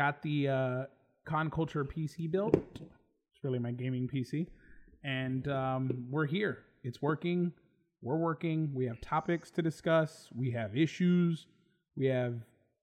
[0.00, 0.82] got the uh,
[1.26, 2.54] Con Culture PC built.
[2.54, 4.46] It's really my gaming PC,
[5.04, 6.60] and um, we're here.
[6.84, 7.52] It's working.
[8.00, 8.70] We're working.
[8.72, 10.30] We have topics to discuss.
[10.34, 11.48] We have issues.
[11.98, 12.32] We have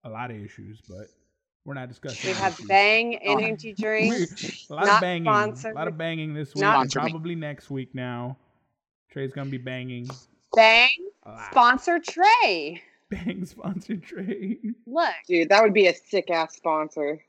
[0.04, 1.08] a lot of issues, but
[1.66, 2.30] we're not discussing.
[2.30, 2.68] We have issues.
[2.68, 4.68] Bang energy drinks.
[4.70, 5.26] a lot of Not banging.
[5.26, 5.72] sponsored.
[5.72, 6.62] A lot of banging this week.
[6.62, 8.38] Not- and probably next week now.
[9.10, 10.08] Trey's gonna be banging.
[10.56, 10.90] Bang
[11.50, 12.84] sponsor Trey.
[13.10, 14.58] Bang sponsored Trey.
[14.86, 17.20] Look, Dude, that would be a sick ass sponsor.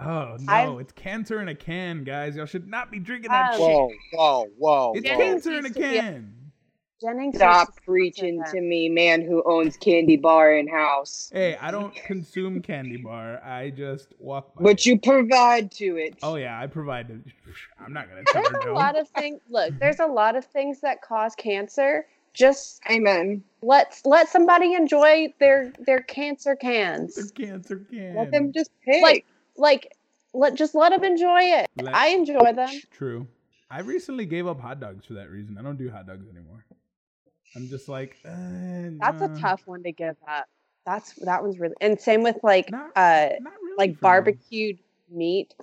[0.00, 2.36] Oh no, I've- it's cancer in a can, guys.
[2.36, 3.60] Y'all should not be drinking that Um, shit.
[3.60, 5.16] Whoa, whoa, whoa, It's whoa.
[5.16, 6.34] Cancer in a used to be a- can.
[7.00, 7.34] Jennings.
[7.34, 11.30] Stop preaching to me, man who owns candy bar in house.
[11.34, 13.42] Hey, I don't consume candy bar.
[13.42, 14.62] I just walk by.
[14.62, 16.14] But you provide to it.
[16.22, 17.24] Oh yeah, I provided.
[17.84, 18.74] I'm not gonna There's a no.
[18.74, 19.40] lot of things.
[19.50, 22.06] Look, there's a lot of things that cause cancer.
[22.34, 23.42] Just Amen.
[23.62, 27.14] Let's let somebody enjoy their their cancer cans.
[27.14, 28.16] The cancer cans.
[28.16, 29.02] Let them just pick.
[29.02, 29.96] Like like
[30.32, 31.68] let just let them enjoy it.
[31.76, 32.70] Let- I enjoy them.
[32.90, 33.26] True.
[33.70, 35.56] I recently gave up hot dogs for that reason.
[35.58, 36.64] I don't do hot dogs anymore.
[37.56, 38.30] I'm just like, uh,
[39.00, 40.46] That's a tough one to give up.
[40.84, 44.00] That's that one's really and same with like Not- uh Not really like for me.
[44.00, 44.78] barbecued
[45.10, 45.54] meat.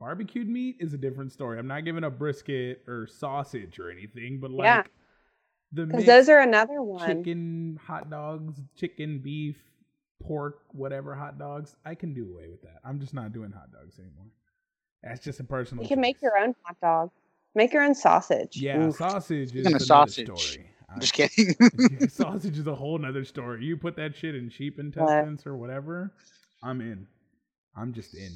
[0.00, 1.58] Barbecued meat is a different story.
[1.60, 4.82] I'm not giving up brisket or sausage or anything, but like Yeah.
[5.72, 7.06] The Because those are another one.
[7.06, 9.56] chicken hot dogs, chicken, beef,
[10.22, 12.80] pork, whatever hot dogs, I can do away with that.
[12.84, 14.26] I'm just not doing hot dogs anymore.
[15.02, 15.82] That's just a personal.
[15.82, 17.10] You can make your own hot dog.
[17.54, 18.56] Make your own sausage.
[18.56, 18.96] Yeah, Oof.
[18.96, 20.66] sausage is Speaking of another sausage, story.
[20.92, 21.54] I'm just kidding.
[22.08, 23.64] Sausage is a whole nother story.
[23.64, 26.12] You put that shit in sheep intestines or whatever,
[26.62, 27.06] I'm in.
[27.76, 28.30] I'm just in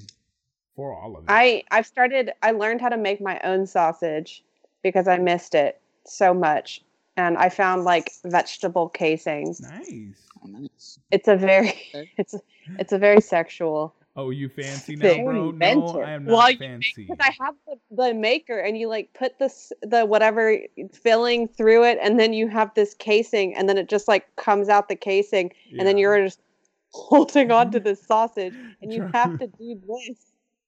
[0.74, 1.30] for all of it.
[1.30, 2.32] I I've started.
[2.42, 4.42] I learned how to make my own sausage
[4.82, 6.82] because I missed it so much,
[7.16, 9.60] and I found like vegetable casings.
[9.60, 10.26] nice.
[10.42, 10.98] Oh, nice.
[11.10, 11.74] It's a very
[12.18, 12.34] it's
[12.78, 13.94] it's a very sexual.
[14.16, 15.24] Oh, you fancy now, Thing.
[15.24, 15.50] bro?
[15.50, 17.06] No, I am not Well, fancy.
[17.06, 20.58] Because I have the, the maker, and you like put this the whatever
[20.92, 24.68] filling through it, and then you have this casing, and then it just like comes
[24.68, 26.40] out the casing, and then you're just
[26.90, 30.18] holding on to this sausage, and you have to do this.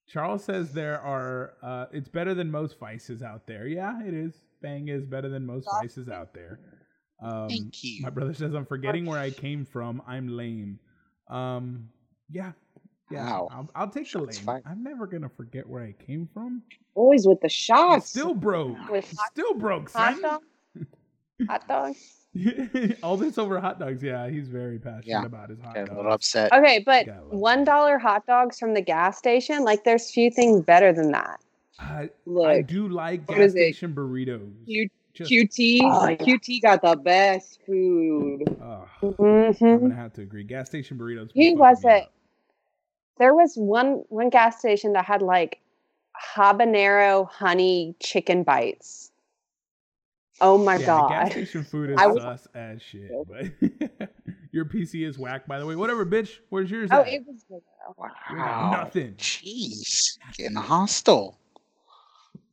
[0.06, 1.54] Charles says there are.
[1.62, 3.66] Uh, it's better than most vices out there.
[3.66, 4.32] Yeah, it is.
[4.60, 6.58] Bang is better than most vices out there.
[7.22, 8.02] Um, Thank you.
[8.02, 10.02] My brother says I'm forgetting where I came from.
[10.06, 10.78] I'm lame.
[11.28, 11.88] Um,
[12.30, 12.52] yeah,
[13.10, 13.24] yeah.
[13.30, 13.48] Wow.
[13.50, 14.46] I'll, I'll take the Shots lame.
[14.46, 14.62] fired.
[14.66, 16.62] I'm never gonna forget where I came from.
[16.94, 18.10] Always with the It's shots.
[18.10, 18.76] still broke.
[18.90, 20.22] With hot- Still broke, Hot son.
[20.22, 20.42] dog,
[21.48, 21.94] hot dog.
[23.02, 24.02] All this over hot dogs.
[24.02, 25.24] Yeah, he's very passionate Yeah.
[25.24, 25.96] about his hot Okay, a dogs.
[25.96, 26.52] little upset.
[26.52, 30.92] Okay, but one dollar hot dogs from the gas station, like there's few things better
[30.92, 31.40] than that.
[31.78, 32.10] I,
[32.46, 33.58] I do like gas is it?
[33.74, 34.50] station burritos.
[34.66, 36.16] Q- Just- QT, Oh, yeah.
[36.16, 38.42] QT got the best food.
[38.62, 40.44] Ugh, hmm I'm gonna have to agree.
[40.44, 41.32] Gas station burritos.
[41.32, 42.08] be He was me it.
[43.18, 45.60] There was one one gas station that had like
[46.34, 49.10] habanero honey chicken bites.
[50.40, 51.08] Oh my yeah, god!
[51.08, 53.10] Gas station food is I was- sus as shit.
[53.28, 54.10] But
[54.52, 55.74] your PC is whack, by the way.
[55.74, 56.38] Whatever, bitch.
[56.48, 56.90] Where's yours?
[56.92, 57.08] Oh, at?
[57.08, 57.60] it was good.
[57.86, 58.06] though.
[58.36, 58.70] Wow.
[58.84, 59.14] nothing.
[59.14, 60.18] Jeez.
[60.36, 61.38] Getting hostile.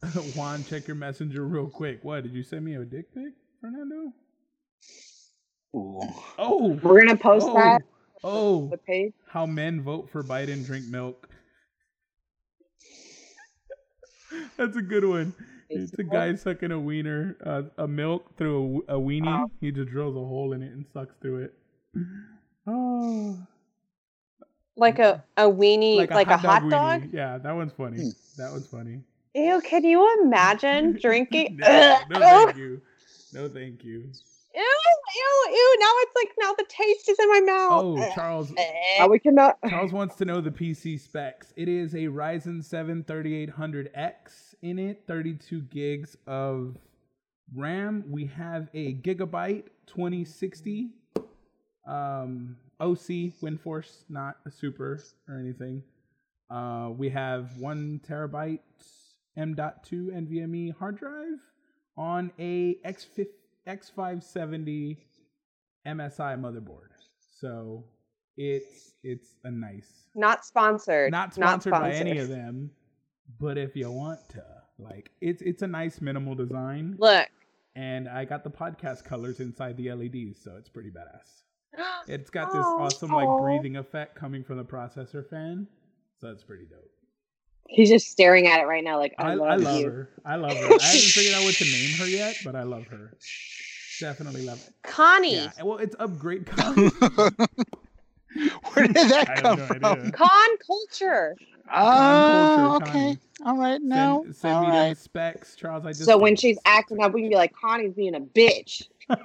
[0.36, 2.04] Juan, check your messenger real quick.
[2.04, 4.14] What did you send me a dick pic, Fernando?
[5.76, 6.00] Ooh.
[6.38, 7.82] Oh, We're gonna post oh, that
[8.24, 9.14] Oh, the page.
[9.28, 11.28] how men vote for Biden drink milk.
[14.58, 15.34] That's a good one.
[15.70, 19.50] It's a guy sucking a wiener, uh, a milk through a, a weenie.
[19.60, 21.54] He just drills a hole in it and sucks through it.
[22.68, 23.38] Oh,
[24.76, 27.04] Like a a weenie, like, a hot dog.
[27.04, 27.14] weenie.
[27.14, 27.98] Yeah, that one's funny.
[27.98, 28.10] Hmm.
[28.38, 29.02] That one's funny.
[29.35, 29.62] Ew!
[29.62, 31.57] Can you imagine drinking?
[31.57, 32.81] no, no, thank you.
[33.34, 34.09] No, thank you.
[34.56, 34.62] Ew!
[34.62, 35.51] Ew!
[35.51, 35.78] Ew!
[35.79, 37.84] Now it's like now the taste is in my mouth.
[37.84, 38.53] Oh, Charles.
[38.97, 39.38] Now we can.
[39.38, 41.51] Uh, Charles wants to know the PC specs.
[41.57, 46.78] It is a Ryzen 7 3800X in it, 32 gigs of
[47.53, 48.06] RAM.
[48.07, 50.91] We have a gigabyte 2060
[51.85, 55.84] um, OC WindForce, not a super or anything.
[56.50, 58.60] Uh, we have one terabyte
[59.38, 61.40] M.2 NVMe hard drive
[61.98, 63.28] on a X5,
[63.68, 64.98] X570
[65.88, 66.90] MSI motherboard.
[67.40, 67.84] So
[68.38, 71.12] it's it's a nice Not sponsored.
[71.12, 72.70] not sponsored by any of them
[73.40, 74.44] but if you want to
[74.78, 77.30] like it's it's a nice minimal design Look.
[77.76, 81.44] and i got the podcast colors inside the leds so it's pretty badass
[82.10, 85.66] it's got this Oh, awesome like breathing effect coming from the processor fan
[86.20, 86.92] so it's pretty dope
[87.67, 89.89] he's just staring at it right now, like I, i, love, I love you.
[89.89, 92.63] her i love her i haven't figured out what to name her yet but i
[92.63, 93.13] love her
[94.00, 95.35] definitely love it Connie.
[95.35, 96.47] yeah well it's upgrade
[98.73, 99.85] Where did that I come no from?
[99.85, 100.12] idea.
[100.12, 101.35] Con culture.
[101.73, 102.85] Oh, culture, ah, okay.
[102.91, 103.17] Connie.
[103.45, 103.81] All right.
[103.81, 104.21] No.
[104.23, 104.97] Send, send All me right.
[104.97, 105.85] specs, Charles.
[105.85, 108.83] I just So when she's acting up, we can be like, Connie's being a bitch.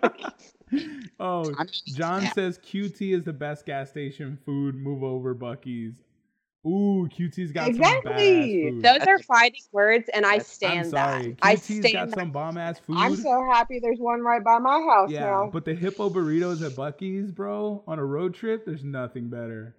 [1.21, 1.55] oh,
[1.89, 4.75] John says QT is the best gas station food.
[4.75, 5.95] Move over, Buc-ee's.
[6.67, 8.13] Ooh, QT's got some Exactly.
[8.13, 8.75] badass food.
[8.83, 11.29] Those That's are a- fighting words, and I that's- stand I'm sorry.
[11.33, 11.39] that.
[11.43, 12.19] I stand got that.
[12.19, 12.97] some bomb ass food.
[12.99, 15.51] I'm so happy there's one right by my house yeah, now.
[15.51, 19.75] but the hippo burritos at Buc-ee's, bro, on a road trip, there's nothing better.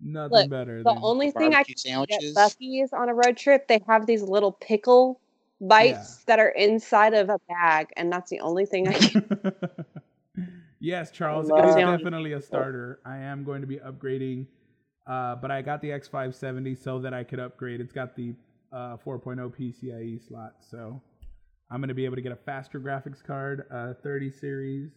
[0.00, 0.78] Nothing Look, better.
[0.84, 2.34] The than- only thing I Barbecue can get sandwiches.
[2.36, 5.20] Buc-ee's on a road trip, they have these little pickle
[5.60, 9.52] bites that are inside of a bag, and that's the only thing I can.
[10.80, 13.00] yes, Charles, it is definitely a starter.
[13.04, 14.46] I am going to be upgrading,
[15.10, 17.80] uh, but I got the X570 so that I could upgrade.
[17.80, 18.32] It's got the
[18.72, 21.02] uh, 4.0 PCIe slot, so
[21.68, 24.90] I'm going to be able to get a faster graphics card, uh, 30 series,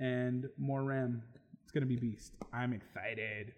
[0.00, 1.22] and more RAM.
[1.62, 2.32] It's going to be beast.
[2.52, 3.52] I'm excited.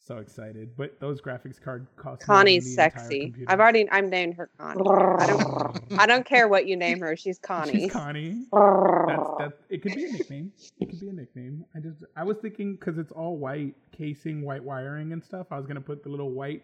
[0.00, 0.70] So excited.
[0.76, 3.34] But those graphics card cost more than Connie's the sexy.
[3.46, 4.80] I've already I'm named her Connie.
[4.88, 7.14] I don't I don't care what you name her.
[7.16, 7.72] She's Connie.
[7.72, 8.46] She's Connie.
[8.52, 9.52] That's that.
[9.68, 10.52] It could be a nickname.
[10.80, 11.64] It could be a nickname.
[11.74, 15.48] I just I was thinking because it's all white casing, white wiring and stuff.
[15.50, 16.62] I was gonna put the little white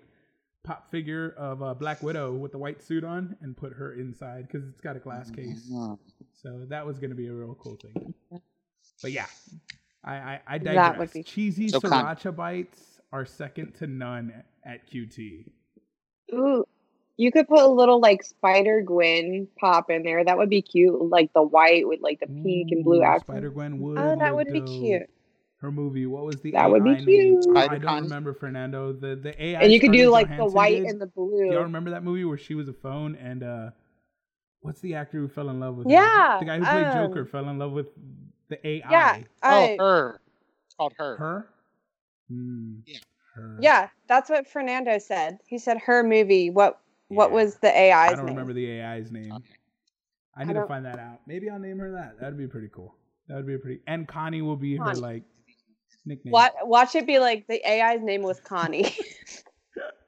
[0.62, 4.48] pop figure of uh, Black Widow with the white suit on and put her inside
[4.50, 5.68] because it's got a glass case.
[5.70, 5.98] Mhm.
[6.32, 8.14] So that was gonna be a real cool thing.
[9.02, 9.26] But yeah,
[10.02, 14.42] I I, I That would be- Cheesy So Con- sriracha bites are second to none
[14.66, 15.46] at QT.
[16.34, 16.64] Ooh,
[17.16, 20.24] you could put a little like Spider Gwen pop in there.
[20.24, 21.00] That would be cute.
[21.00, 23.28] Like the white with like the pink and blue accent.
[23.28, 23.98] Spider Gwen would.
[23.98, 24.80] Oh, that look would be dope.
[24.80, 25.10] cute.
[25.60, 26.06] Her movie.
[26.06, 27.04] What was the That would be AI name?
[27.04, 27.56] cute.
[27.56, 28.92] I don't remember Fernando.
[28.92, 29.60] The the AI.
[29.60, 30.86] And you could do Scarlett like the white did.
[30.86, 33.70] and the Do y'all remember that movie where she was a phone and uh,
[34.60, 35.86] what's the actor who fell in love with?
[35.86, 35.92] her?
[35.92, 37.90] Yeah, the guy who played um, Joker fell in love with
[38.48, 38.90] the AI.
[38.90, 39.18] Yeah.
[39.40, 40.20] I, Oh, her.
[40.66, 41.16] It's called her.
[41.16, 41.48] Her.
[42.28, 42.76] Hmm.
[42.86, 42.98] Yeah.
[43.34, 43.58] Her.
[43.60, 45.38] yeah, that's what Fernando said.
[45.46, 46.50] He said her movie.
[46.50, 46.78] What
[47.08, 47.94] what was the AI's name?
[47.94, 48.34] I don't name?
[48.36, 49.32] remember the AI's name.
[49.32, 49.54] Okay.
[50.36, 51.20] I need to find that out.
[51.26, 52.20] Maybe I'll name her that.
[52.20, 52.94] That'd be pretty cool.
[53.28, 53.80] That would be pretty.
[53.86, 55.22] And Connie will be her like
[56.04, 56.32] nickname.
[56.32, 58.94] Watch, watch it be like the AI's name was Connie.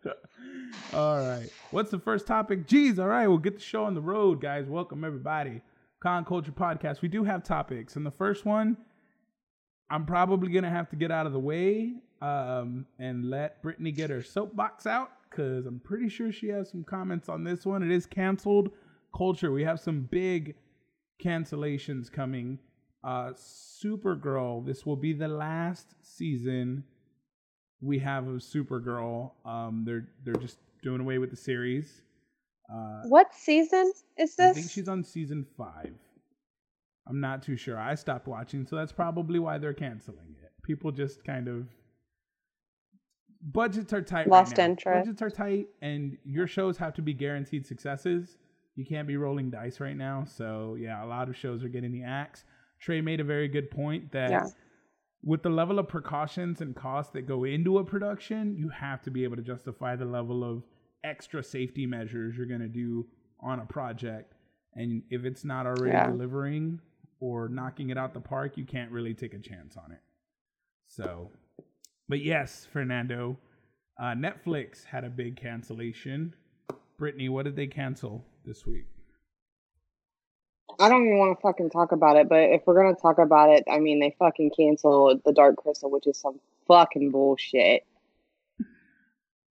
[0.92, 1.48] all right.
[1.70, 2.66] What's the first topic?
[2.66, 3.26] Geez, all right.
[3.26, 4.66] We'll get the show on the road, guys.
[4.68, 5.62] Welcome, everybody.
[6.00, 7.02] Con Culture Podcast.
[7.02, 7.96] We do have topics.
[7.96, 8.76] And the first one,
[9.90, 13.92] I'm probably going to have to get out of the way um, and let Brittany
[13.92, 17.82] get her soapbox out because I'm pretty sure she has some comments on this one.
[17.82, 18.70] It is canceled
[19.16, 19.52] culture.
[19.52, 20.54] We have some big
[21.22, 22.58] cancellations coming.
[23.04, 26.84] Uh, Supergirl, this will be the last season
[27.80, 29.32] we have of Supergirl.
[29.44, 32.02] Um, they're they're just doing away with the series.
[32.72, 34.50] Uh, what season is this?
[34.50, 35.94] I think she's on season five.
[37.08, 37.78] I'm not too sure.
[37.78, 40.50] I stopped watching, so that's probably why they're canceling it.
[40.64, 41.68] People just kind of
[43.52, 44.28] budgets are tight.
[44.28, 44.64] Lost right now.
[44.72, 45.04] interest.
[45.06, 48.36] Budgets are tight, and your shows have to be guaranteed successes.
[48.74, 50.24] You can't be rolling dice right now.
[50.24, 52.44] So yeah, a lot of shows are getting the axe.
[52.80, 54.46] Trey made a very good point that Yeah.
[55.22, 59.10] with the level of precautions and costs that go into a production, you have to
[59.10, 60.62] be able to justify the level of
[61.04, 63.06] extra safety measures you're going to do
[63.40, 64.34] on a project.
[64.74, 66.10] And if it's not already Yeah.
[66.10, 66.80] delivering
[67.20, 70.00] or knocking it out the park, you can't really take a chance on it.
[70.86, 71.32] So,
[72.08, 73.36] but yes, Fernando,
[74.00, 76.34] uh, Netflix had a big cancellation.
[76.98, 78.86] Brittany, what did they cancel this week?
[80.78, 83.50] I don't even want to fucking talk about it, but if we're gonna talk about
[83.50, 87.84] it, I mean, they fucking canceled the Dark Crystal, which is some fucking bullshit.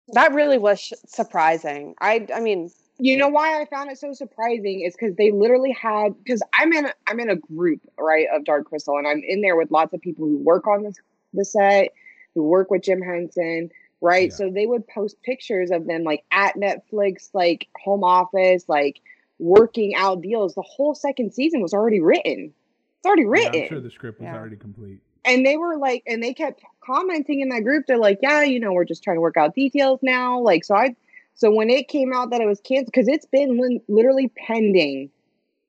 [0.10, 1.96] that really was sh- surprising.
[2.00, 2.70] I I mean,
[3.00, 6.72] You know why I found it so surprising is because they literally had because I'm
[6.74, 9.94] in I'm in a group right of Dark Crystal and I'm in there with lots
[9.94, 10.96] of people who work on this
[11.34, 11.90] the set,
[12.36, 14.30] who work with Jim Henson, right?
[14.30, 14.36] Yeah.
[14.36, 19.01] So they would post pictures of them like at Netflix, like home office, like
[19.39, 20.54] working out deals.
[20.54, 22.54] The whole second season was already written.
[23.00, 23.62] It's already Yeah, written.
[23.63, 24.36] I'm sure the script was Yeah.
[24.36, 25.00] already complete.
[25.27, 28.60] and they were like and they kept commenting in that group they're like yeah you
[28.60, 30.96] know we're just trying to work out details now like so i
[31.34, 35.10] so when it came out that it was canceled because it's been li- literally pending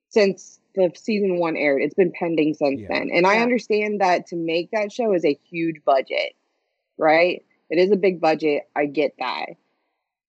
[0.09, 2.87] since the season one aired it's been pending since Yeah.
[2.89, 6.35] then and i understand that to make that show is a huge budget
[6.97, 7.43] right?
[7.69, 8.63] It is a big budget.
[8.75, 9.45] I get that.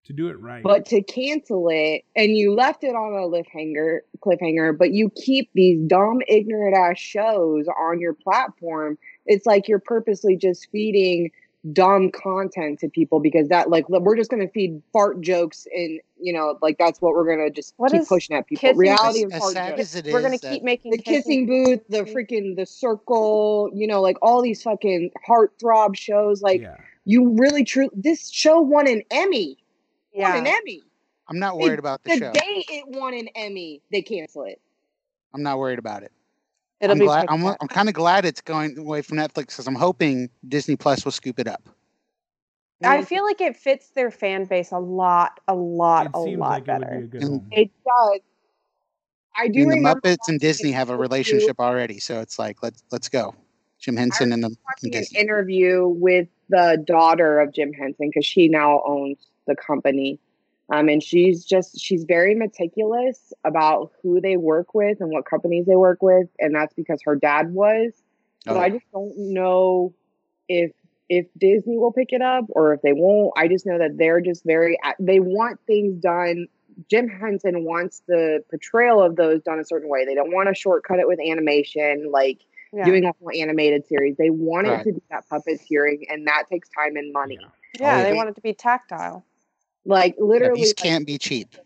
[0.05, 0.63] To do it right.
[0.63, 5.51] but to cancel it and you left it on a cliffhanger, cliffhanger, but you keep
[5.53, 8.97] these dumb, ignorant ass shows on your platform,
[9.27, 11.31] it's like you're purposely just feeding
[11.73, 16.33] dumb content to people because that like we're just gonna feed fart jokes and you
[16.33, 18.61] know, like that's what we're gonna just What keep pushing at people.
[18.61, 19.81] kissing Reality as, of as hard sad jokes.
[19.81, 23.87] as it is, We're gonna keep making the kissing booth, the freaking the circle, you
[23.87, 26.43] know, like all these fucking heartthrob shows.
[26.43, 26.77] Like yeah.
[27.05, 27.88] you really true.
[27.93, 29.59] This show won an Emmy.
[30.15, 30.83] Won an Emmy.
[31.29, 32.33] I'm not They- worried about the, The show.
[32.33, 34.61] day it won an Emmy, they cancel it.
[35.35, 36.11] I'm not worried about it.
[36.80, 37.26] It'll I'm be glad.
[37.28, 37.44] I'm.
[37.44, 41.12] I'm kind of glad it's going away from Netflix because I'm hoping Disney Plus will
[41.12, 41.68] scoop it up.
[42.85, 46.38] I feel like it fits their fan base a lot, a lot, It a seems
[46.38, 46.90] lot like it better.
[47.00, 48.20] would be a good And- it does.
[49.37, 52.38] I I do mean, the Muppets and Disney have a interview- relationship already, so it's
[52.38, 53.35] like let's let's go.
[53.80, 55.18] Jim Henson and the and watching an Disney.
[55.20, 60.20] interview with the daughter of Jim Henson because she now owns the company.
[60.71, 65.65] Um, and she's just she's very meticulous about who they work with and what companies
[65.67, 67.93] they work with, and that's because her dad was.
[68.47, 69.95] Oh, I just don't know
[70.49, 70.73] if
[71.09, 73.33] if Disney will pick it up or if they won't.
[73.37, 76.47] I just know that they're just very they want things done.
[76.91, 80.05] Jim Henson wants the portrayal of those done a certain way.
[80.05, 82.41] They don't want to shortcut it with animation, like
[82.73, 82.85] Yeah.
[82.85, 84.17] doing a whole animated series.
[84.17, 84.81] They want Right.
[84.81, 87.39] it to be that puppeteering, and that takes time and money.
[87.41, 87.49] Yeah.
[87.81, 88.17] yeah, Oh, they yeah.
[88.17, 89.25] want it to be tactile.
[89.88, 91.57] Like Yeah, literally, these like, can't be cheap.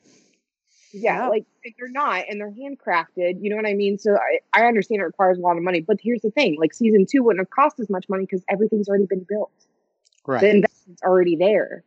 [0.92, 1.28] yeah, Yeah.
[1.28, 3.42] like if they're not, and they're handcrafted.
[3.42, 3.98] You know what I mean?
[3.98, 6.72] So I, I understand it requires a lot of money, but here's the thing: like
[6.72, 9.50] season two wouldn't have cost as much money because everything's already been built.
[10.26, 10.40] Right.
[10.40, 11.82] The investment's already there.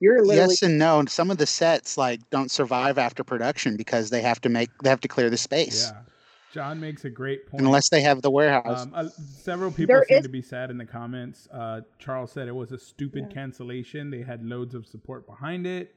[0.00, 1.04] You're literally Yes and no.
[1.06, 4.90] Some of the sets like don't survive after production because they have to make they
[4.90, 6.02] have to clear the space Yeah.
[6.52, 7.62] John makes a great point.
[7.62, 8.82] unless they have the warehouse.
[8.82, 11.46] Um, uh, several people There seem is- to be sad in the comments.
[11.52, 13.34] Uh, Charles said it was a stupid Yeah.
[13.34, 14.10] cancellation.
[14.10, 15.94] They had loads of support behind it.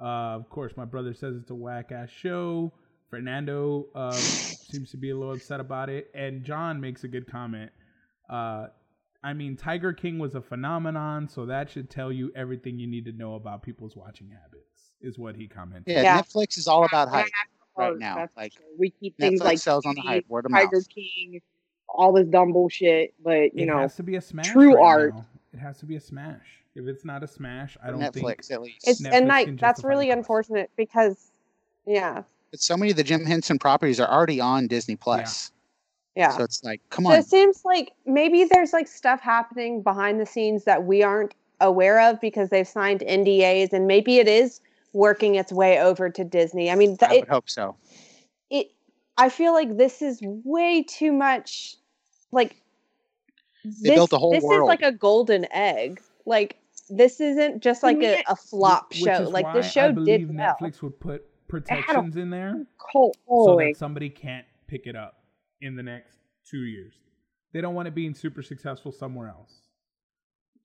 [0.00, 0.04] Uh,
[0.36, 2.72] of course, my brother says it's a whack ass show.
[3.08, 7.26] Fernando uh, seems to be a little upset about it, and John makes a good
[7.30, 7.70] comment.
[8.28, 8.66] Uh,
[9.22, 13.04] I mean, Tiger King was a phenomenon, so that should tell you everything you need
[13.06, 14.62] to know about people's watching habits.
[15.00, 15.92] Is what he commented.
[15.94, 16.20] yeah, Yeah.
[16.22, 17.26] Netflix is all about hype
[17.76, 18.28] right hard, now.
[18.36, 18.62] Like sure.
[18.78, 20.88] we keep things Netflix like sells on the Beauty, hype, word of Tiger mouth.
[20.88, 21.40] King,
[21.88, 23.14] all this dumb bullshit.
[23.22, 24.48] But you it know, has to be a smash.
[24.48, 25.14] true right art.
[25.14, 25.26] now.
[25.52, 26.46] It has to be a smash.
[26.74, 28.12] If it's not a smash, I don't Netflix
[28.48, 28.86] think at least.
[28.88, 31.30] It's Netflix and like that's really unfortunate because
[31.86, 35.52] yeah, but so many of the Jim Henson properties are already on Disney Plus.
[36.14, 36.36] yeah.
[36.36, 37.18] So it's like, come So on.
[37.18, 42.00] it seems like maybe there's like stuff happening behind the scenes that we aren't aware
[42.10, 44.60] of because they've signed NDAs and maybe it is
[44.96, 46.70] working its way over to Disney.
[46.70, 47.76] I mean, th- I it, would hope so.
[48.50, 48.68] it
[49.16, 51.76] I feel like this is way too much
[52.32, 52.56] like
[53.82, 56.00] They built a whole this is like a golden egg.
[56.24, 56.56] Like
[56.88, 59.22] this isn't just like a, a flop Which show.
[59.22, 60.56] is Like why this I show believe did well.
[60.60, 65.20] Netflix would put protections in there cult so that somebody can't pick it up
[65.60, 66.16] in the next
[66.48, 66.94] two years.
[67.52, 69.52] They don't want it being super successful somewhere else.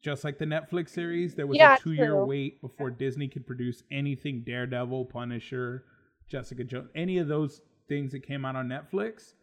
[0.02, 3.46] Just like the Netflix series, there was Yeah, a two year wait before Disney could
[3.46, 5.86] produce anything Daredevil, Punisher,
[6.28, 9.34] Jessica Jones, any of those things that came out on Netflix.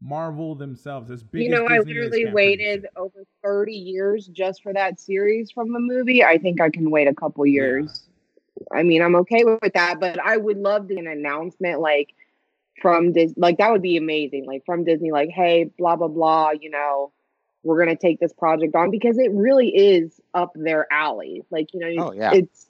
[0.00, 4.72] Marvel themselves, as big you know, as I literally waited over 30 years just for
[4.74, 6.22] that series from the movie.
[6.22, 8.06] I think I can wait a couple years.
[8.72, 12.14] I mean, I'm okay with that, but I would love an announcement like
[12.82, 13.34] from Disney.
[13.38, 14.44] Like, that would be amazing.
[14.46, 17.12] Like, from Disney, like, hey, blah, blah, blah, you know,
[17.64, 21.42] we're going to take this project on because it really is up their alley.
[21.50, 22.32] Like, you know, Oh, yeah.
[22.34, 22.66] it's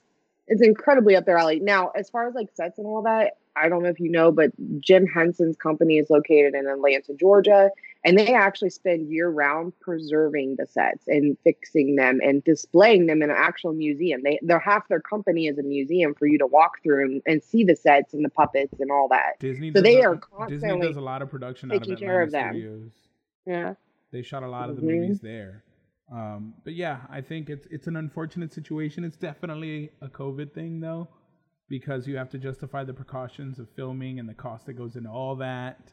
[0.47, 1.59] it's incredibly up their alley.
[1.59, 4.31] Now, as far as like sets and all that, I don't know if you know,
[4.31, 7.71] but Jim Henson's company is located in Atlanta, Georgia,
[8.03, 13.23] and they actually spend year round preserving the sets and fixing them and displaying them
[13.23, 14.21] in an actual museum.
[14.23, 17.41] They they're half their company is a museum for you to walk through and, and
[17.41, 19.39] see the sets and the puppets and all that.
[19.39, 21.81] Disney So does they a- are Disney constantly does a lot of production out of
[21.83, 22.53] taking care of them.
[22.53, 22.91] studios.
[23.47, 23.73] Yeah.
[24.15, 25.01] They shot a lot of the Mhm.
[25.01, 25.65] movies there.
[26.09, 29.03] Um, but yeah, I think it's it's an unfortunate situation.
[29.03, 31.09] It's definitely a COVID thing though,
[31.67, 35.09] because you have to justify the precautions of filming and the cost that goes into
[35.09, 35.91] all that.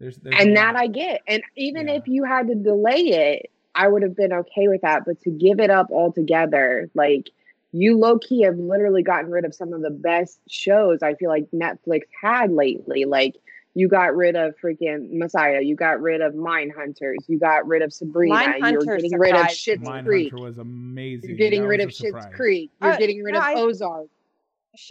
[0.00, 0.74] There's, there's and that.
[0.74, 1.20] I get.
[1.28, 1.98] And even Yeah.
[1.98, 5.04] if you had to delay it, I would have been okay with that.
[5.06, 7.30] But to give it up altogether, like
[7.70, 11.30] you low key have literally gotten rid of some of the best shows I feel
[11.30, 13.04] like Netflix had lately.
[13.04, 13.36] Like
[13.74, 17.92] you got rid of freaking Messiah, you got rid of Mindhunters, you got rid of
[17.92, 21.30] Sabrina, you're Mindhunter getting rid of surprised Schitt's Mindhunter Creek, was amazing.
[21.30, 22.34] you're getting That rid of a Schitt's.
[22.36, 24.08] Creek, you're Uh, getting rid no, of I- Ozark.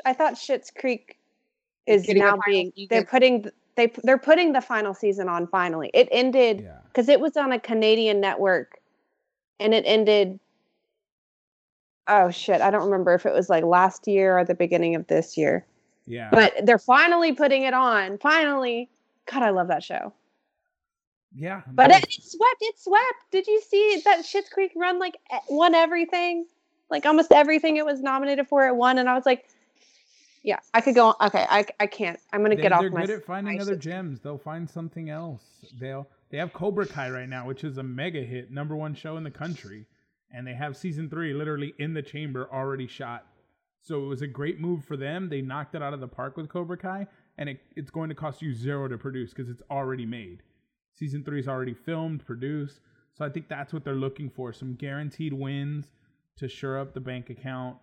[0.06, 1.18] I thought Schitt's Creek
[1.88, 2.88] is now being season.
[2.90, 3.46] they're putting
[3.76, 5.90] they they're putting the final season on finally.
[5.94, 8.80] It ended Yeah, because it was on a Canadian network,
[9.60, 10.40] and it ended.
[12.08, 12.62] Oh shit!
[12.62, 15.66] I don't remember if it was like last year or the beginning of this year,
[16.08, 16.32] yeah.
[16.32, 18.18] but they're finally putting it on.
[18.20, 18.90] Finally,
[19.32, 20.14] God, I love that show.
[21.36, 22.58] yeah, But it, it swept.
[22.62, 23.32] It swept.
[23.32, 25.18] Did you see that Schitt's Creek run like
[25.50, 26.46] won everything?
[26.90, 29.46] Like almost everything it was nominated for, it won, and I was like,
[30.44, 31.10] Yeah, I could go.
[31.10, 31.16] On.
[31.28, 32.20] Okay, I, I can't.
[32.34, 33.02] I'm gonna They, get off they're my.
[33.02, 34.20] good at finding other gems.
[34.22, 35.44] They'll find something else.
[35.80, 39.18] They'll they have Cobra Kai right now, which is a mega hit, number one show
[39.18, 39.88] in the country,
[40.32, 43.26] and they have season three literally in the chamber already shot.
[43.82, 45.28] So it was a great move for them.
[45.30, 47.08] They knocked it out of the park with Cobra Kai,
[47.38, 50.44] and it, it's going to cost you zero to produce because it's already made.
[50.94, 52.80] Season three is already filmed, produced.
[53.14, 55.88] So I think that's what they're looking for: some guaranteed wins
[56.38, 57.78] to shore up the bank account.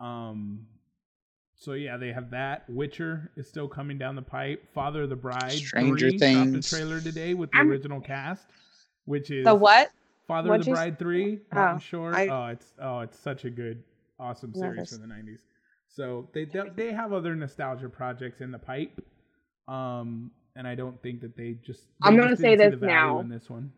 [0.00, 0.66] Um,
[1.56, 2.64] so yeah, they have that.
[2.68, 4.68] Witcher is still coming down the pipe.
[4.74, 5.52] Father of the Bride.
[5.52, 6.20] Stranger 3 dropped
[6.50, 6.72] Things.
[6.72, 8.46] a trailer today with the I'm- original cast,
[9.06, 9.90] which is The what?
[10.28, 11.40] Father What'd of the you s- Bride three.
[11.52, 12.14] Oh, Martin Short.
[12.14, 13.82] I- oh, it's oh, it's such a good,
[14.22, 15.40] awesome series from the nineties.
[15.88, 19.00] So they they they have other nostalgia projects in the pipe.
[19.68, 21.82] Um, and I don't think that they just.
[22.02, 23.20] they I'm gonna say this now.
[23.20, 23.72] in this one.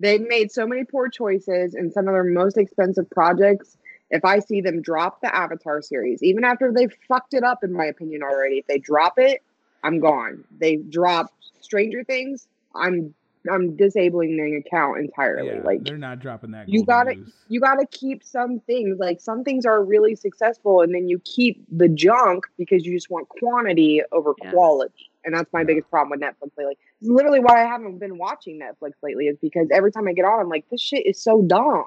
[0.00, 3.76] They've made so many poor choices in some of their most expensive projects.
[4.10, 7.72] If I see them drop the Avatar series, even after they've fucked it up, in
[7.72, 9.42] my opinion, already, if they drop it,
[9.82, 10.44] I'm gone.
[10.58, 13.14] They dropped Stranger Things, I'm
[13.50, 15.48] I'm disabling their account entirely.
[15.56, 16.68] Yeah, like they're not dropping that.
[16.68, 17.32] you gotta goose.
[17.48, 21.64] you gotta keep some things like some things are really successful and then you keep
[21.70, 24.50] the junk because you just want quantity over Yeah.
[24.52, 25.64] quality and that's my Yeah.
[25.66, 29.36] biggest problem with netflix lately it's literally why i haven't been watching netflix lately is
[29.42, 31.84] because every time i get on i'm like this shit is so dumb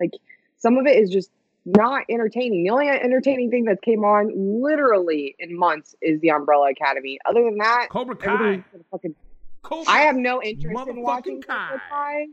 [0.00, 0.12] like
[0.58, 1.30] some of it is just
[1.64, 4.30] not entertaining the only entertaining thing that came on
[4.62, 8.32] literally in months is the umbrella academy other than that Cobra Kai.
[8.34, 9.14] everything's been fucking
[9.62, 9.92] Cobra.
[9.92, 11.90] i have no interest in watching Cobra Kai.
[11.90, 12.26] Kai.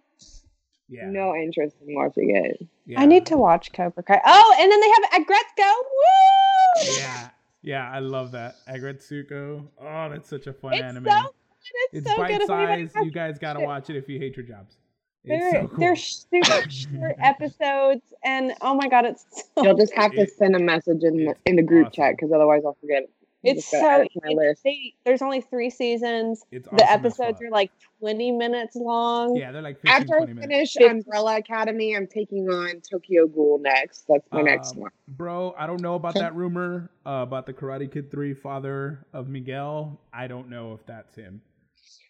[0.88, 1.10] yeah.
[1.10, 3.00] no interest in watching it yeah.
[3.02, 4.20] I need to watch Cobra Kai.
[4.26, 5.74] Oh, and then they have Aggretsuko.
[6.88, 6.98] Woo!
[6.98, 7.30] Yeah,
[7.62, 9.68] yeah, I love that Aggretsuko.
[9.80, 11.06] Oh, that's such a fun It's anime.
[11.06, 11.34] so
[11.94, 12.42] It's, it's so bite good.
[12.42, 13.06] If anybody size.
[13.06, 14.78] You guys gotta watch it if you hate your jobs.
[15.24, 15.78] It's They're, so cool.
[15.80, 19.24] they're super short episodes, and oh my god, it's
[19.56, 21.94] so You'll just have to It- send a message in the, in the group awesome.
[22.04, 23.12] chat because otherwise I'll forget it.
[23.46, 26.44] I'm it's so add it to my it's- they- there's only three seasons.
[26.52, 29.36] It's the awesome as episodes are like 20 minutes long.
[29.38, 30.48] yeah, they're like 15, After I 20 minutes.
[30.52, 34.06] finish Fifty- Umbrella Academy, I'm taking on Tokyo Ghoul next.
[34.10, 34.92] That's my next Um, one.
[35.08, 39.30] Bro, I don't know about that rumor uh, about the Karate Kid 3 father of
[39.30, 40.00] Miguel.
[40.14, 41.42] I don't know if that's him.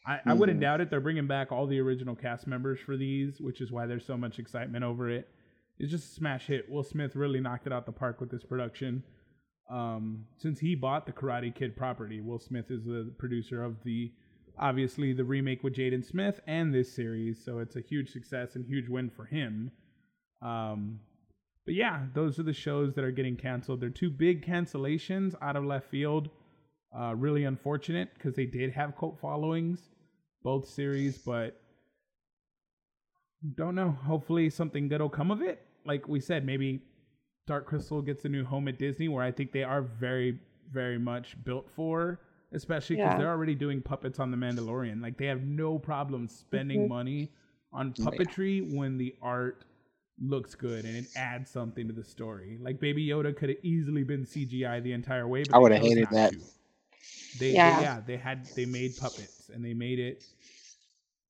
[0.08, 0.62] I, I wouldn't Mhm.
[0.62, 0.90] doubt it.
[0.90, 4.18] They're bringing back all the original cast members for these, which is why there's so
[4.18, 5.28] much excitement over it.
[5.78, 6.70] It's just a smash hit.
[6.70, 9.04] Will Smith really knocked it out the park with this production.
[9.70, 14.12] Um, since he bought the Karate Kid property, Will Smith is the producer of the
[14.58, 18.66] obviously the remake with Jaden Smith and this series, so it's a huge success and
[18.66, 19.72] huge win for him.
[20.42, 21.00] Um,
[21.66, 23.80] but yeah, those are the shows that are getting canceled.
[23.80, 26.30] They're two big cancellations out of left field.
[26.98, 29.90] Uh, really unfortunate because they did have cult followings,
[30.44, 31.62] both series, but
[33.56, 33.92] don't know.
[33.92, 35.62] Hopefully, something good will come of it.
[35.86, 36.82] Like we said, maybe
[37.50, 40.38] Dark Crystal gets a new home at Disney, where I think they are very,
[40.72, 42.20] very much built for,
[42.52, 43.18] especially because Yeah.
[43.18, 45.02] they're already doing puppets on The Mandalorian.
[45.02, 46.90] Like they have no problem spending Mhm.
[46.90, 47.32] money
[47.74, 48.06] on Oh, yeah.
[48.06, 49.66] puppetry when the art
[50.22, 52.60] looks good and it adds something to the story.
[52.62, 56.08] Like Baby Yoda could have easily been CGI the entire way, but I would've hated
[56.12, 56.34] that.
[56.34, 56.40] to.
[57.40, 57.78] They, Yeah.
[57.78, 60.24] they yeah, they had they made puppets and they made it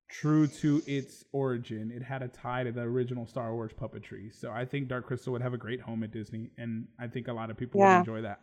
[0.09, 1.91] true to its origin.
[1.95, 4.33] It had a tie to the original Star Wars puppetry.
[4.35, 7.27] So I think Dark Crystal would have a great home at Disney, and I think
[7.27, 7.99] a lot of people Yeah.
[7.99, 8.41] would enjoy that.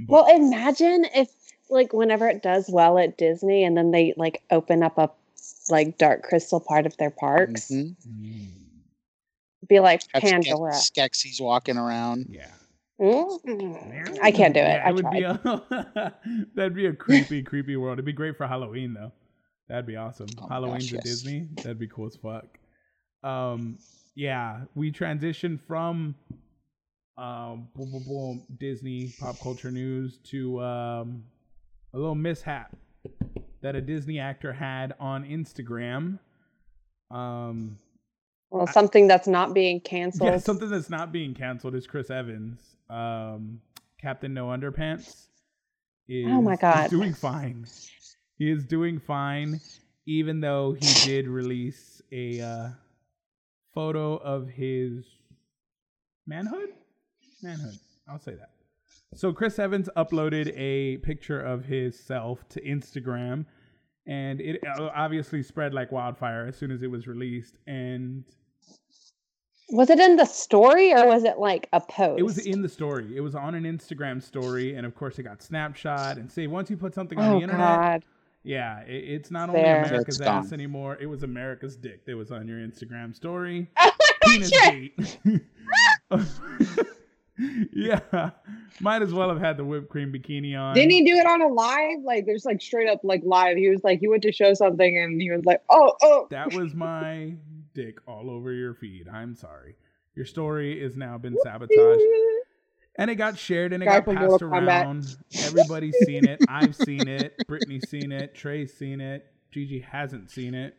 [0.00, 1.30] But- Well, imagine if
[1.68, 5.08] like whenever it does well at Disney and then they like open up a
[5.68, 7.70] like Dark Crystal part of their parks.
[7.70, 7.94] Mhm.
[8.08, 8.46] Mm,
[9.68, 10.72] Be like Have Ske- Pandora.
[10.72, 12.26] Skeksis walking around.
[12.30, 12.50] yeah,
[12.98, 14.18] Mm.
[14.20, 14.64] I can't do it.
[14.64, 15.12] Yeah, I would tried.
[15.12, 16.14] be a
[16.56, 17.94] that'd be a creepy, creepy world.
[17.96, 19.12] It'd be great for Halloween though.
[19.70, 20.26] That'd be awesome.
[20.36, 21.04] Oh my Halloween's gosh, at.
[21.04, 21.46] Disney.
[21.58, 22.58] That'd be cool as fuck.
[23.22, 23.78] Um,
[24.16, 26.16] yeah, we transitioned from
[27.16, 31.22] um, boom, boom, boom, Disney pop culture news to um,
[31.94, 32.74] a little mishap
[33.62, 36.18] that a Disney actor had on Instagram.
[37.12, 37.78] Um,
[38.50, 40.30] Well, something that's not being canceled.
[40.30, 42.60] yeah, something that's not being canceled is Chris Evans.
[42.88, 43.60] Um,
[44.00, 45.26] Captain No Underpants.
[46.08, 46.90] Is, Oh my is God.
[46.90, 47.66] doing fine.
[48.40, 49.60] He is doing fine,
[50.06, 52.68] even though he did release a uh,
[53.74, 55.04] photo of his
[56.26, 56.70] manhood.
[57.42, 57.74] Manhood.
[58.08, 58.48] I'll say that.
[59.14, 63.44] So Chris Evans uploaded a picture of his self to Instagram,
[64.06, 67.58] and it uh, obviously spread like wildfire as soon as it was released.
[67.66, 68.24] And
[69.68, 72.18] was it in the story or was it like a post?
[72.18, 73.14] It was in the story.
[73.14, 76.50] It was on an Instagram story, and of course, it got snapshot and saved.
[76.50, 78.04] Once you put something on Oh the internet, God.
[78.42, 80.54] Yeah, it, it's not only America's It's ass gone.
[80.54, 80.96] anymore.
[81.00, 83.68] It was America's dick that was on your Instagram story.
[84.22, 85.42] Oh, Penis shit.
[87.72, 88.30] yeah,
[88.80, 90.74] might as well have had the whipped cream bikini on.
[90.74, 92.00] Didn't he do it on a live?
[92.04, 93.56] Like there's like straight up like live.
[93.56, 96.26] He was like he went to show something and he was like, oh oh.
[96.30, 97.34] That was my
[97.74, 99.08] dick all over your feed.
[99.08, 99.76] I'm sorry.
[100.14, 102.02] Your story has now been sabotaged.
[102.98, 105.16] And it got shared and it Guy got passed around.
[105.44, 106.40] Everybody's seen it.
[106.48, 107.34] I've seen it.
[107.48, 108.34] Brittany's seen it.
[108.34, 109.26] Trey's seen it.
[109.50, 110.76] Gigi hasn't seen it.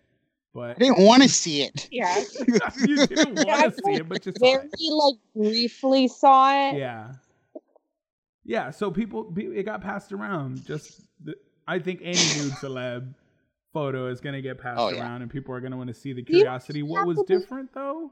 [0.53, 1.87] But I didn't want to see it.
[1.91, 2.23] Yeah.
[2.85, 4.93] you didn't want I to see it, but you saw Very it.
[4.93, 6.77] like briefly saw it.
[6.77, 7.13] Yeah.
[8.43, 10.65] Yeah, so people, it got passed around.
[10.65, 11.35] Just, the,
[11.67, 13.13] I think any nude celeb
[13.73, 15.01] photo is going to get passed Oh, yeah.
[15.01, 16.83] around and people are going to want to see the curiosity.
[16.83, 18.11] What was different though?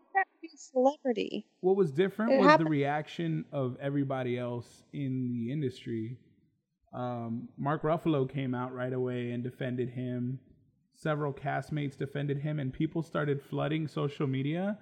[0.56, 1.45] Celebrity.
[1.62, 6.17] what was different It was the reaction of everybody else in the industry.
[6.93, 10.39] Um, Mark Ruffalo came out right away and defended him.
[10.95, 14.78] Several castmates defended him, and people started flooding social media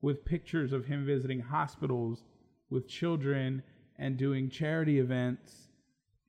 [0.00, 2.24] with pictures of him visiting hospitals
[2.70, 3.62] with children
[3.98, 5.68] and doing charity events.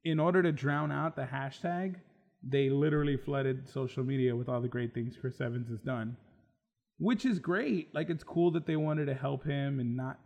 [0.03, 1.95] In order to drown out the hashtag,
[2.43, 6.15] they literally flooded social media with all the great things Chris Evans has done
[6.97, 7.91] which is great.
[7.95, 10.19] Like it's cool that they wanted to help him and not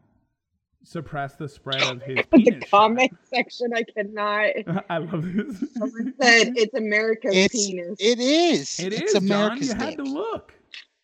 [0.83, 2.63] suppress the spread of his the penis.
[2.69, 2.69] shot.
[2.69, 4.49] comment section, I cannot.
[4.89, 5.63] I love this.
[5.73, 7.95] Someone said it's America's It's penis.
[8.01, 8.77] it is.
[8.81, 9.23] It it's is, John.
[9.23, 10.53] America's You had to look.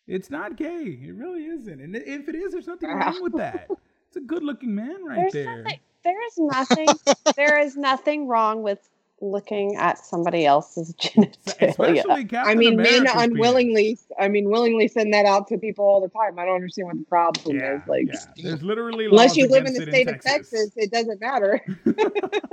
[0.06, 1.00] It's not gay.
[1.02, 1.80] It really isn't.
[1.80, 3.06] And if it is, there's nothing Wow.
[3.06, 3.68] wrong with that.
[4.08, 5.62] It's a good-looking man right There's there.
[5.62, 5.80] nothing.
[6.04, 6.88] There is nothing.
[7.36, 8.78] there is nothing wrong with
[9.22, 12.04] looking at somebody else's genitalia.
[12.44, 13.24] I mean, men America's penis.
[13.24, 13.98] unwillingly.
[14.18, 16.38] I mean, willingly send that out to people all the time.
[16.38, 17.82] I don't understand what the problem Yeah, is.
[17.86, 18.24] Like, yeah.
[18.42, 21.60] There's literally unless you live in against the it state of Texas, it doesn't matter.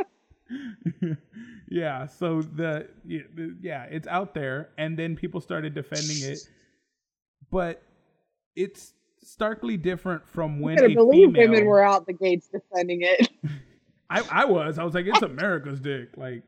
[1.69, 3.21] yeah so the yeah,
[3.61, 6.39] yeah it's out there and then people started defending it
[7.51, 7.83] but
[8.55, 13.01] it's starkly different from when couldn't a believe female, women were out the gates defending
[13.03, 13.29] it.
[14.09, 16.41] I, I was i was like it's america's dick like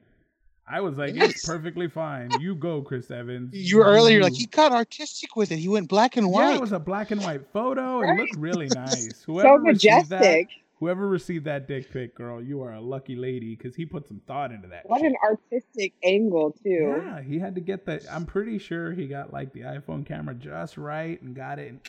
[0.71, 4.45] i was like it's perfectly fine you go chris evans You were earlier like he
[4.45, 5.57] got artistic with it.
[5.57, 6.41] He went black and white.
[6.43, 6.55] yeah white.
[6.55, 8.19] it was a black and white photo it Right.
[8.19, 10.47] looked really nice so whoever received that majestic.
[10.79, 14.21] whoever received that dick pic girl you are a lucky lady because he put some
[14.27, 15.11] thought into that What shit.
[15.11, 16.95] an artistic angle, too.
[17.03, 18.01] Yeah, he had to get the.
[18.11, 21.79] I'm pretty sure he got like the iPhone camera just right and got it and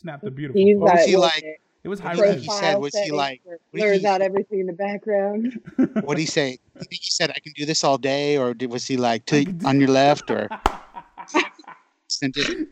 [0.00, 0.92] snapped a beautiful He's photo.
[0.94, 1.54] Was he like- the
[1.84, 2.44] It was high What did res.
[2.44, 2.76] he said?
[2.78, 5.60] Was he like- where it what did blurs he- out everything in the background?
[6.02, 6.50] what did he say?
[6.74, 9.26] You think he said I can do this all day, or did, was he like
[9.26, 10.48] to on your left or?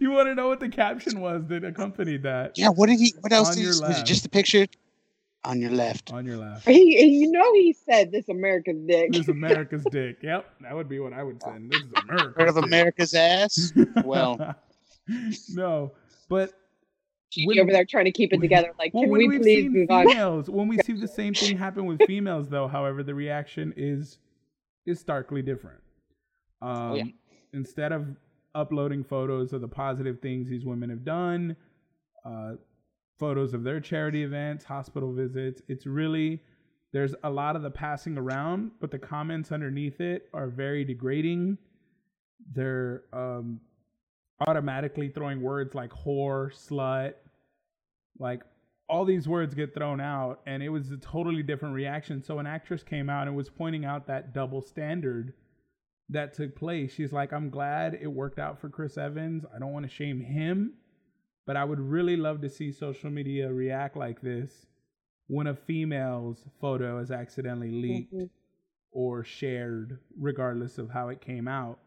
[0.01, 2.57] you want to know what the caption was that accompanied that?
[2.57, 3.13] Yeah, what did he?
[3.21, 3.67] What else did he?
[3.67, 4.67] Was it just the picture?
[5.45, 6.13] On your left.
[6.13, 6.67] On your left.
[6.69, 9.11] He, he- you know, he said this America's dick.
[9.13, 10.19] This is America's dick.
[10.23, 11.71] Yep, that would be what I would send.
[11.73, 12.65] This is America's Heard of dick.
[12.65, 13.73] America's ass?
[14.05, 14.55] Well,
[15.53, 15.93] no,
[16.29, 16.53] but
[17.61, 18.73] Over there trying to keep it together.
[18.79, 20.07] Like, Well, can we please move on?
[20.45, 24.19] when we see the same thing happen with females, though, however, the reaction is
[24.85, 25.81] is starkly different.
[26.61, 27.05] Um, yeah.
[27.53, 28.17] Instead of
[28.55, 31.57] uploading photos of the positive things these women have done,
[32.25, 32.55] uh,
[33.19, 36.41] photos of their charity events, hospital visits, it's really
[36.93, 41.57] there's a lot of the passing around, but the comments underneath it are very degrading.
[42.55, 43.61] They're um,
[44.47, 47.15] automatically throwing words like whore, slut,
[48.19, 48.43] like
[48.89, 52.23] all these words get thrown out and it was a totally different reaction.
[52.23, 55.33] So an actress came out and was pointing out that double standard
[56.11, 56.93] that took place.
[56.93, 59.45] She's like i'm glad it worked out for chris evans.
[59.55, 60.75] I don't want to shame him
[61.47, 64.67] but i would really love to see social media react like this
[65.27, 68.31] when a female's photo is accidentally leaked Mhm.
[68.91, 71.79] or shared regardless of how it came out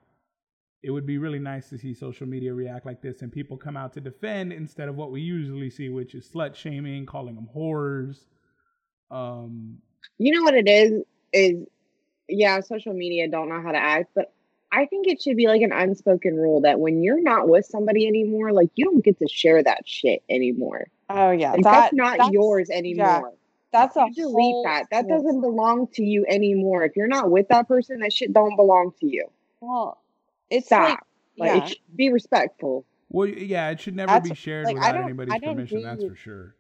[0.86, 3.76] it would be really nice to see social media react like this and people come
[3.76, 7.50] out to defend instead of what we usually see, which is slut shaming, calling them
[7.56, 8.26] whores.
[9.10, 9.80] Um,
[10.20, 11.04] You know what it is?
[11.34, 11.66] Is
[12.28, 14.32] yeah, social media don't know how to act, but
[14.72, 18.08] I think it should be like an unspoken rule that when you're not with somebody
[18.08, 20.86] anymore, like you don't get to share that shit anymore.
[21.10, 23.34] Oh yeah, Like, that- that's not that's- yours anymore.
[23.72, 24.86] That's a you delete whole that.
[24.92, 26.84] That doesn't belong to you anymore.
[26.86, 29.28] If you're not with that person, that shit don't belong to you.
[29.60, 29.98] Well,
[30.50, 30.90] it's Stop.
[30.90, 31.00] like
[31.38, 31.64] Like, yeah.
[31.64, 32.86] it should be respectful.
[33.10, 35.84] well, yeah, it should never That's- be shared like, without anybody's I don't permission.
[35.84, 36.56] That's for sure.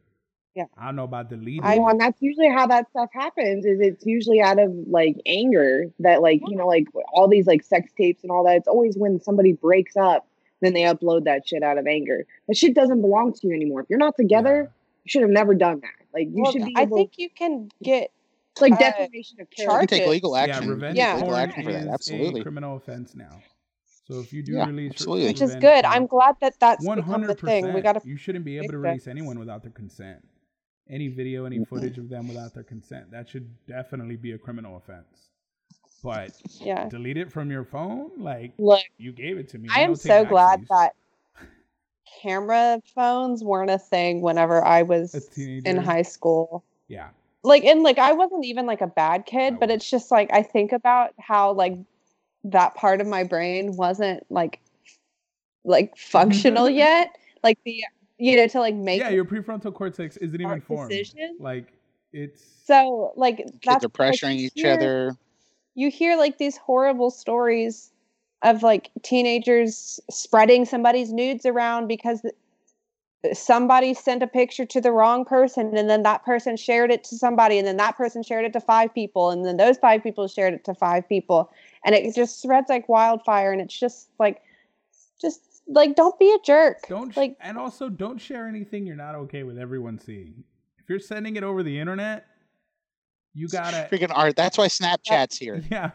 [0.55, 0.65] Yeah.
[0.77, 1.63] I don't know about deleting.
[1.63, 3.65] I- well, and that's usually how that stuff happens.
[3.65, 7.61] Is it's usually out of like anger that like you know like all these like
[7.63, 8.55] sex tapes and all that.
[8.57, 10.25] It's always when somebody breaks up,
[10.61, 12.25] then they upload that shit out of anger.
[12.47, 13.81] That shit doesn't belong to you anymore.
[13.81, 14.71] If you're not together,
[15.03, 16.05] you should have never done that.
[16.13, 16.73] Like you Well, should be.
[16.77, 18.11] I able, think you can get
[18.53, 19.81] it's like uh, defamation of character.
[19.81, 20.63] you can take legal action.
[20.63, 21.15] yeah, revenge Yeah.
[21.17, 21.81] legal action for that.
[21.81, 22.39] is Absolutely.
[22.39, 23.41] a criminal offense now.
[24.07, 25.27] So if you do Yeah, release, absolutely.
[25.27, 25.83] which is good.
[25.85, 27.73] I'm glad that that's One become hundred the thing.
[27.73, 28.89] We got to You shouldn't be able to that.
[28.89, 30.23] release anyone without their consent.
[30.87, 33.09] any video, any footage of them without their consent.
[33.09, 35.29] That should definitely be a criminal offense.
[36.03, 36.87] But Yeah.
[36.89, 39.69] delete it from your phone, like Look, you gave it to me.
[39.71, 40.93] I am don't so glad that
[42.21, 46.63] camera phones weren't a thing whenever I was A in high school.
[46.87, 47.09] Yeah.
[47.43, 49.77] Like and like I wasn't even like a bad kid, I but was.
[49.77, 51.73] it's just like I think about how like
[52.45, 54.59] that part of my brain wasn't like
[55.63, 57.15] like functional yet.
[57.43, 57.83] Like the
[58.17, 60.89] you know to like make Yeah, your prefrontal cortex isn't even formed.
[60.89, 61.39] decisions.
[61.39, 61.73] Like
[62.13, 65.15] it's so like Kids that's are pressuring you each hear- other.
[65.75, 67.91] you hear like these horrible stories
[68.41, 72.21] of like teenagers spreading somebody's nudes around because
[73.33, 77.15] somebody sent a picture to the wrong person and then that person shared it to
[77.15, 80.27] somebody and then that person shared it to five people and then those five people
[80.27, 81.51] shared it to five people
[81.83, 84.41] and it just spreads like wildfire and it's just like
[85.19, 88.95] just like don't be a jerk don't sh- like and also don't share anything you're
[88.95, 90.43] not okay with everyone seeing.
[90.77, 92.27] If you're sending it over the internet,
[93.35, 94.35] you gotta Freaking art.
[94.35, 95.61] That's why Snapchat's here.
[95.71, 95.91] yeah.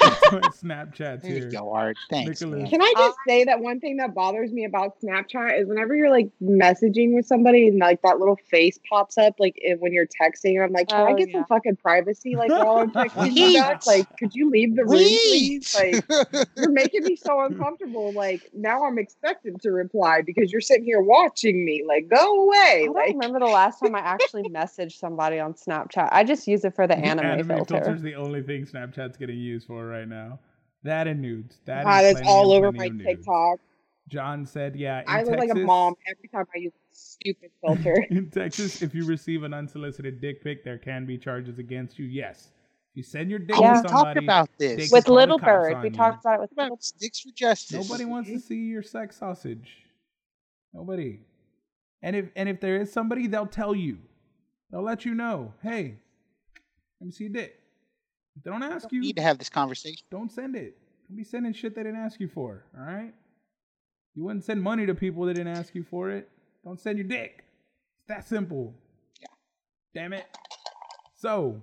[0.00, 1.46] That's why Snapchat's There here.
[1.46, 1.96] you go, Art.
[2.10, 2.40] Thanks.
[2.42, 2.70] Nicholas.
[2.70, 5.94] Can I just um, say that one thing that bothers me about Snapchat is whenever
[5.96, 9.92] you're like messaging with somebody and like that little face pops up, like if, when
[9.92, 11.40] you're texting, and I'm like, can I Oh, get yeah.
[11.40, 12.36] some fucking privacy?
[12.36, 15.68] Like while I'm texting you back, like could you leave the room, please?
[15.74, 16.00] Like
[16.56, 18.12] you're making me so uncomfortable.
[18.14, 21.84] Like now I'm expected to reply because you're sitting here watching me.
[21.86, 22.44] Like go
[22.78, 22.82] I away.
[22.86, 26.08] don't Like remember the last time I actually messaged somebody on Snapchat.
[26.12, 27.76] I just use it for the anime, filter.
[27.76, 30.38] filter's the only thing Snapchat's getting used for right now.
[30.84, 31.60] That and nudes.
[31.66, 33.04] That and that's all over my nudes.
[33.04, 33.60] TikTok.
[34.08, 37.50] John said, "Yeah, in I look like a mom every time I use this stupid
[37.64, 38.04] filter.
[38.10, 42.06] In Texas, if you receive an unsolicited dick pic, there can be charges against you.
[42.06, 42.50] Yes,
[42.94, 43.74] you send your dick Yeah.
[43.74, 44.14] to We somebody.
[44.14, 44.90] talked about this.
[44.90, 45.82] with Little cops Bird.
[45.82, 45.94] We you.
[45.94, 47.88] talked about it with What Little about sticks for justice.
[47.88, 49.70] Nobody wants to see your sex sausage.
[50.74, 51.20] Nobody.
[52.02, 53.98] And if and if there is somebody, they'll tell you.
[54.70, 55.54] They'll let you know.
[55.62, 55.96] Hey,
[57.02, 57.58] let me see your dick.
[58.36, 60.04] If they don't ask We you, need to have this conversation.
[60.08, 60.78] don't send it.
[61.08, 62.64] Don't be sending shit they didn't ask you for.
[62.78, 63.12] All right.
[64.14, 66.28] You wouldn't send money to people that didn't ask you for it.
[66.64, 67.44] Don't send your dick.
[67.98, 68.72] It's that simple.
[69.20, 69.26] Yeah.
[69.94, 70.26] Damn it.
[71.16, 71.60] So,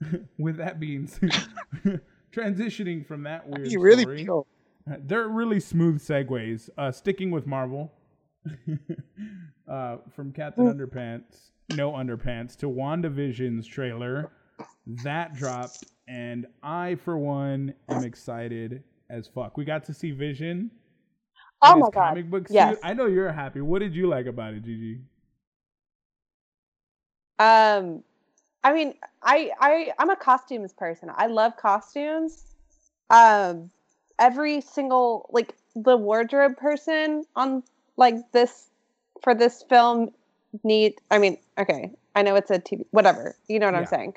[0.38, 1.30] with that being said,
[2.34, 4.46] transitioning from that weird You really story, feel
[4.86, 6.70] they're really smooth segues.
[6.78, 7.92] Uh, sticking with Marvel,
[9.68, 14.30] uh, from Captain Underpants, no underpants, to WandaVision's trailer
[14.86, 19.56] that dropped, and I, for one, am excited as fuck.
[19.56, 20.70] We got to see Vision.
[21.62, 22.54] Oh my God, Comic book suit.
[22.54, 22.76] yes.
[22.82, 23.60] I know you're happy.
[23.60, 25.00] What did you like about it, Gigi?
[27.38, 28.02] Um,
[28.62, 31.10] I mean, I I I'm a costumes person.
[31.14, 32.44] I love costumes.
[33.10, 33.70] Um,
[34.18, 37.62] every single like the wardrobe person on
[37.96, 38.68] like this
[39.22, 40.10] for this film
[40.62, 40.94] need.
[41.10, 43.36] I mean, okay, I know it's a TV, whatever.
[43.48, 43.80] You know what Yeah.
[43.80, 44.14] I'm saying.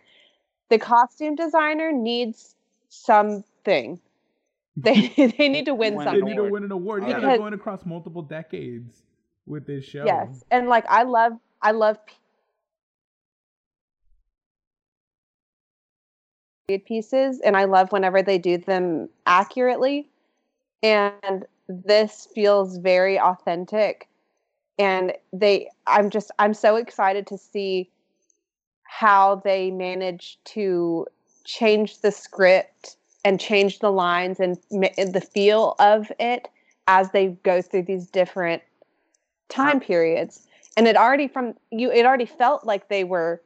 [0.69, 2.55] The costume designer needs
[2.89, 3.99] something.
[4.79, 6.23] They they need to win something.
[6.23, 7.01] They need to win an award.
[7.01, 9.01] Yeah, Because- they're going across multiple decades
[9.47, 10.05] with this show.
[10.05, 11.97] Yes, and like I love I love
[16.67, 20.09] period pieces, and I love whenever they do them accurately.
[20.83, 24.07] And this feels very authentic,
[24.77, 27.89] and they I'm just I'm so excited to see
[28.87, 31.05] how they manage to
[31.43, 36.47] change the script and change the lines and ma- the feel of it
[36.87, 38.61] as they go through these different
[39.49, 40.47] time periods.
[40.75, 43.41] And it already from you it already felt like they were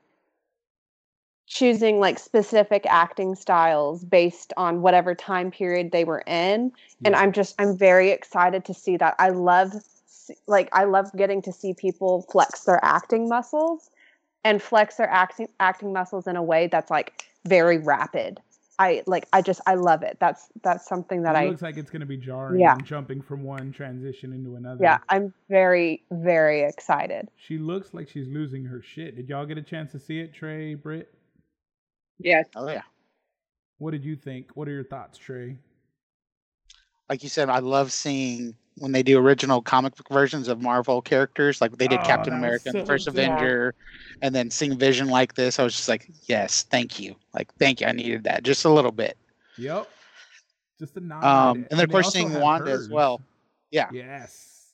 [1.48, 6.72] choosing like specific acting styles based on whatever time period they were in.
[7.04, 9.16] And i'm just i'm very excited to see that.
[9.18, 9.74] I love
[10.48, 13.90] like i love getting to see people flex their acting muscles
[14.44, 18.40] and flex their acting acting muscles in a way that's like very rapid
[18.80, 21.78] i like i just i love it that's that's something that it i looks like
[21.78, 22.78] it's going to be jarring Yeah.
[22.84, 24.80] jumping from one transition into another.
[24.82, 29.16] yeah i'm very very excited She looks like she's losing her shit.
[29.16, 31.14] Did y'all get a chance to see it, Trey, Britt?
[32.20, 32.46] Yes.
[32.56, 32.84] Oh yeah.
[33.80, 34.52] What did you think?
[34.56, 35.58] What are your thoughts, Trey?
[37.12, 41.02] Like you said, I love seeing when they do original comic book versions of Marvel
[41.02, 43.16] characters, like they did Oh, Captain that was America, and so the First good.
[43.16, 43.76] Avenger,
[44.22, 45.60] and then seeing Vision like this.
[45.60, 47.18] I was just like, yes, thank you.
[47.34, 47.88] Like, thank you.
[47.88, 49.18] I needed that just a little bit.
[49.58, 49.90] Yep.
[50.80, 51.22] Just a nod.
[51.22, 53.20] Um, and then, of course, seeing have Wanda as well.
[53.72, 53.90] Yeah.
[53.92, 54.70] Yes.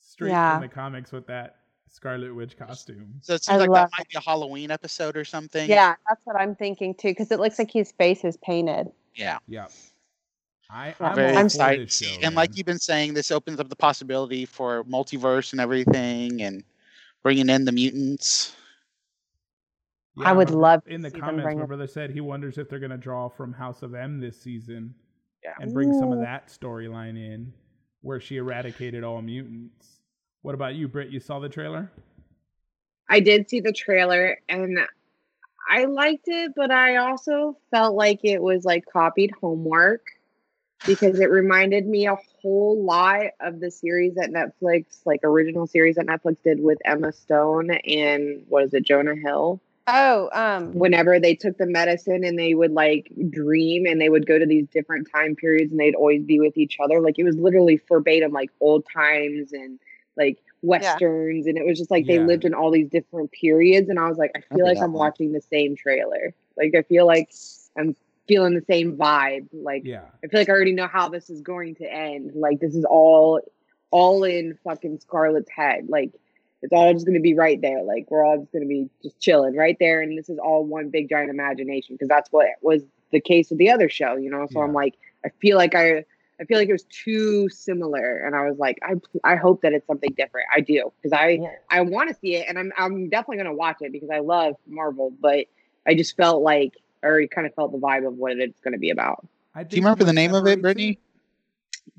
[0.00, 0.58] Straight Yeah.
[0.58, 3.20] from the comics with that Scarlet Witch costume.
[3.20, 5.70] So it I seems like love that might be a Halloween episode or something.
[5.70, 8.90] Yeah, that's what I'm thinking too, because it looks like his face is painted.
[9.14, 9.38] Yeah.
[9.46, 9.70] Yep.
[10.70, 10.94] I, Yeah.
[11.00, 11.90] I'm Very all for excited.
[11.92, 16.42] show, and like you've been saying, this opens up the possibility for multiverse and everything,
[16.42, 16.62] and
[17.22, 18.54] bringing in the mutants.
[20.20, 21.44] I would my- love to in the see them comments.
[21.44, 24.20] bring My it- brother said he wonders if they're gonna draw from House of M
[24.20, 24.94] this season
[25.42, 25.54] Yeah.
[25.60, 27.52] and bring some of that storyline in,
[28.02, 30.00] where she eradicated all mutants.
[30.42, 31.10] What about you, Britt?
[31.10, 31.90] You saw the trailer?
[33.08, 34.78] I did see the trailer and
[35.70, 40.04] I liked it, but I also felt like it was like copied homework
[40.86, 45.96] because it reminded me a whole lot of the series that Netflix, like original series
[45.96, 49.60] that Netflix did with Emma Stone and what is it, Jonah Hill?
[49.86, 54.26] Oh, um, Whenever they took the medicine and they would like dream and they would
[54.26, 57.00] go to these different time periods and they'd always be with each other.
[57.00, 59.78] Like it was literally verbatim, like old times and
[60.16, 62.26] like westerns and it was just like they Yeah.
[62.26, 64.92] lived in all these different periods and i was like i feel Remember like i'm
[64.92, 65.06] one.
[65.06, 67.30] watching the same trailer like i feel like
[67.78, 67.94] i'm
[68.28, 70.02] feeling the same vibe like Yeah.
[70.22, 72.84] i feel like i already know how this is going to end like this is
[72.84, 73.40] all
[73.90, 76.12] all in fucking scarlett's head like
[76.62, 78.88] it's all just going to be right there like we're all just going to be
[79.02, 82.46] just chilling right there and this is all one big giant imagination because that's what
[82.62, 85.74] was the case with the other show you know so i'm like i feel like
[85.74, 86.04] i
[86.40, 89.72] I feel like it was too similar, and I was like, I I hope that
[89.72, 90.46] it's something different.
[90.54, 93.78] I do because I I want to see it, and I'm I'm definitely gonna watch
[93.80, 95.12] it because I love Marvel.
[95.20, 95.46] But
[95.84, 98.78] I just felt like I already kind of felt the vibe of what it's gonna
[98.78, 99.26] be about.
[99.54, 100.98] I Do you remember the name of it, Brittany?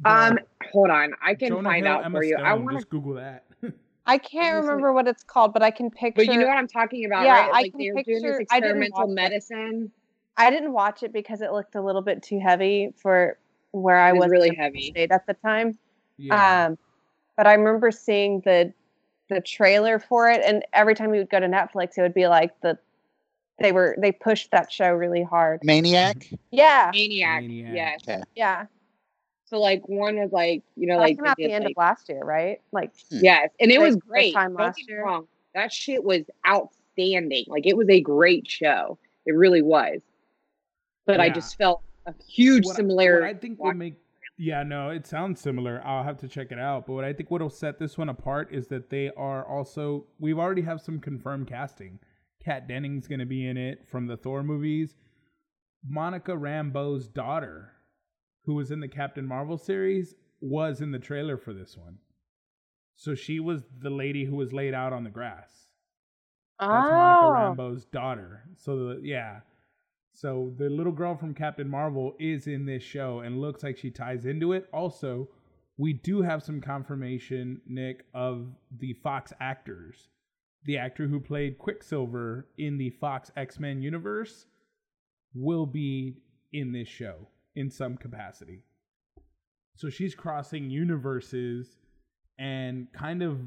[0.04, 0.40] the Um,
[0.72, 2.36] hold on, I can Jonah find Hill, out Emma for you.
[2.38, 3.46] I want to, Google that.
[4.06, 6.14] I can't remember what it's called, but I can picture.
[6.26, 7.50] but you know what I'm talking about, Yeah, right?
[7.50, 9.14] I Like can they were doing picture- this I didn't experimental watch it.
[9.16, 9.92] medicine.
[10.38, 13.38] I didn't watch it because it looked a little bit too heavy for
[13.72, 14.90] where I It was was really heavy.
[14.92, 15.78] state at the time.
[16.18, 16.66] yeah.
[16.68, 16.78] Um,
[17.36, 18.74] but I remember seeing the
[19.30, 22.28] the trailer for it, and every time we would go to Netflix, it would be
[22.28, 22.80] like the
[23.62, 25.62] they were they pushed that show really hard.
[25.64, 26.28] Maniac.
[26.52, 27.42] Yeah, Maniac.
[27.42, 27.74] Maniac.
[27.76, 28.00] Yes.
[28.08, 28.24] Okay.
[28.36, 28.66] yeah.
[29.46, 31.72] So like one was like you know That like came they out the end like,
[31.72, 32.62] of last year, right?
[32.72, 33.20] Like, hmm.
[33.22, 34.34] Yes, and it Like, was great.
[34.34, 35.06] time Don't last get me year.
[35.06, 35.28] wrong.
[35.56, 37.46] That shit was outstanding.
[37.48, 38.98] Like it was a great show.
[39.26, 40.02] It really was.
[41.06, 43.26] But I just felt a huge what similarity.
[43.26, 43.96] What I think will make
[44.42, 45.82] yeah, no, it sounds similar.
[45.84, 46.88] I'll have to check it out.
[46.88, 50.40] But what I think what'll set this one apart is that they are also we've
[50.40, 52.00] already have some confirmed casting.
[52.44, 54.96] Kat Denning's gonna be in it from the Thor movies.
[55.88, 57.72] Monica Rambeau's daughter,
[58.44, 61.98] who was in the Captain Marvel series, was in the trailer for this one.
[62.96, 65.70] So she was the lady who was laid out on the grass.
[66.60, 68.44] That's oh, Monica Rambeau's daughter.
[68.58, 69.40] So the, yeah.
[70.14, 73.90] So the little girl from Captain Marvel is in this show and looks like she
[73.90, 74.68] ties into it.
[74.74, 75.30] Also,
[75.78, 78.48] we do have some confirmation, Nick, of
[78.80, 80.10] the Fox actors.
[80.66, 84.46] The actor who played Quicksilver in the Fox X-Men universe
[85.34, 86.18] will be
[86.52, 88.64] in this show in some capacity.
[89.76, 91.78] So she's crossing universes
[92.38, 93.40] and kind of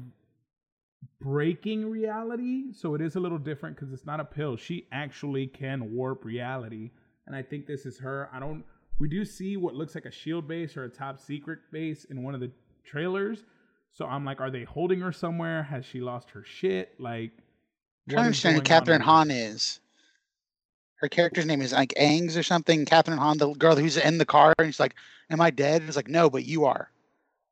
[1.21, 2.73] breaking reality.
[2.73, 4.57] So it is a little different because it's not a pill.
[4.57, 6.91] She actually can warp reality.
[7.27, 8.29] And I think this is her.
[8.33, 8.63] I don't.
[8.99, 12.23] We do see what looks like a shield base or a top secret base in
[12.23, 12.51] one of the
[12.83, 13.45] trailers.
[13.93, 15.63] So I'm like, are they holding her somewhere?
[15.63, 16.99] Has she lost her shit?
[16.99, 19.79] Like, I'm trying to understand who Kathryn Hahn is.
[20.95, 22.85] Her character's name is like Angs or something.
[22.85, 24.95] Kathryn Hahn, the girl who's in the car, and she's like,
[25.29, 26.89] "Am I dead?" And it's like, "No, but you are."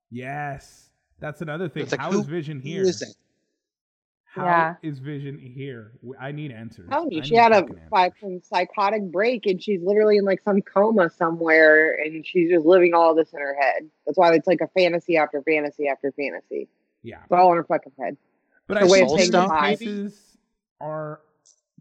[0.09, 1.83] Yes, that's another thing.
[1.83, 2.81] It's like, How is who- Vision here?
[2.81, 3.03] is
[4.35, 4.39] it?
[4.39, 5.05] How is Yeah.
[5.05, 5.91] Vision here?
[6.19, 6.89] I need answers.
[6.89, 10.61] telling you, I she had a fucking psychotic break and she's literally in like some
[10.61, 13.89] coma somewhere and she's just living all this in her head.
[14.05, 16.67] That's why it's like a fantasy after fantasy after fantasy.
[17.03, 18.17] Yeah, It's all in her fucking head.
[18.67, 20.37] but the I way think Soul things Stone, pieces
[20.79, 21.19] are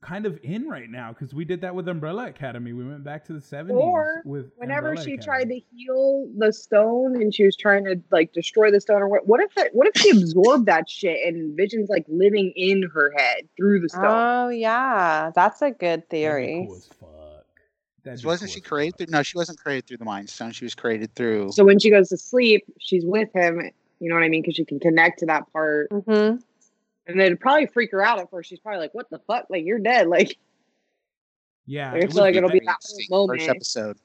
[0.01, 2.73] kind of in right now because we did that with Umbrella Academy.
[2.73, 5.25] We went back to the seventies Or with Whenever Umbrella she Academy.
[5.25, 9.09] tried to heal the stone and she was trying to like destroy the stone or
[9.09, 12.89] what what if it, what if she absorbed that shit and Vision's like living in
[12.95, 14.05] her head through the stone?
[14.05, 16.65] oh yeah, that's a good That'd be theory.
[16.67, 17.09] cool as fuck.
[18.03, 19.07] That'd be Wasn't cool she as created through?
[19.11, 20.53] No, she wasn't created through the Mind Stone.
[20.53, 21.53] She was created through.
[21.53, 23.61] so when she goes to sleep, she's with him.
[24.03, 24.41] You know what I mean?
[24.41, 25.89] Because she can connect to that part.
[25.93, 26.37] hmm
[27.07, 28.49] And it'd probably freak her out at first.
[28.51, 29.47] She's probably like, "What the fuck?
[29.51, 30.37] Like you're dead!" Like
[31.67, 33.97] Yeah, it's it like the- it'll be Very that interesting whole First episode.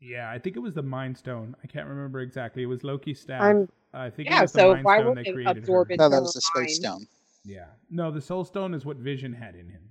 [0.00, 1.54] Yeah, I think it was the Mind Stone.
[1.62, 2.62] I can't remember exactly.
[2.62, 3.42] It was Loki's staff.
[3.42, 5.88] I'm- I think it Yeah, was the so Mind why Stone that they created absorb
[5.90, 5.96] her.
[5.96, 7.00] No, that was the Space mind.
[7.00, 7.08] Stone.
[7.44, 9.82] Yeah, no, the Soul Stone is what Vision had in him.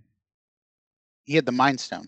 [1.25, 2.07] He had the Mind Stone.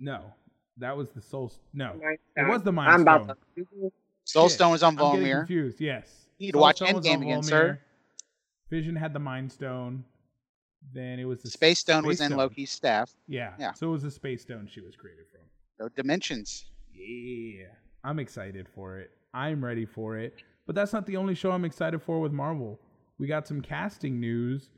[0.00, 0.32] No,
[0.78, 1.46] that was the Soul.
[1.46, 3.22] s- No, Mind it was the Mind I'm Stone.
[3.22, 3.92] about to.
[4.24, 5.38] Soul Shit, Stone was on I'm Vormir.
[5.40, 5.80] confused.
[5.80, 7.80] Yes, You need to Soul watch Stone was Endgame again, sir.
[8.70, 8.78] Vormir.
[8.78, 10.04] Vision had the Mind Stone.
[10.94, 13.10] Then it was the Space Stone was Space in Loki's staff.
[13.26, 13.72] Yeah, Yeah.
[13.72, 15.40] So it was the Space Stone she was created from.
[15.80, 16.66] No dimensions.
[16.94, 17.66] Yeah,
[18.04, 19.10] I'm excited for it.
[19.34, 20.34] I'm ready for it.
[20.66, 22.78] But that's not the only show I'm excited for with Marvel.
[23.18, 24.70] We got some casting news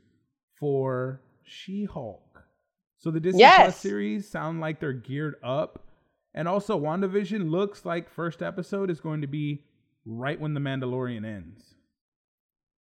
[0.55, 2.43] for She-Hulk.
[2.97, 5.85] So the Disney Plus series sound like they're geared up.
[6.33, 9.63] And also WandaVision looks like first episode is going to be
[10.05, 11.75] right when The Mandalorian ends.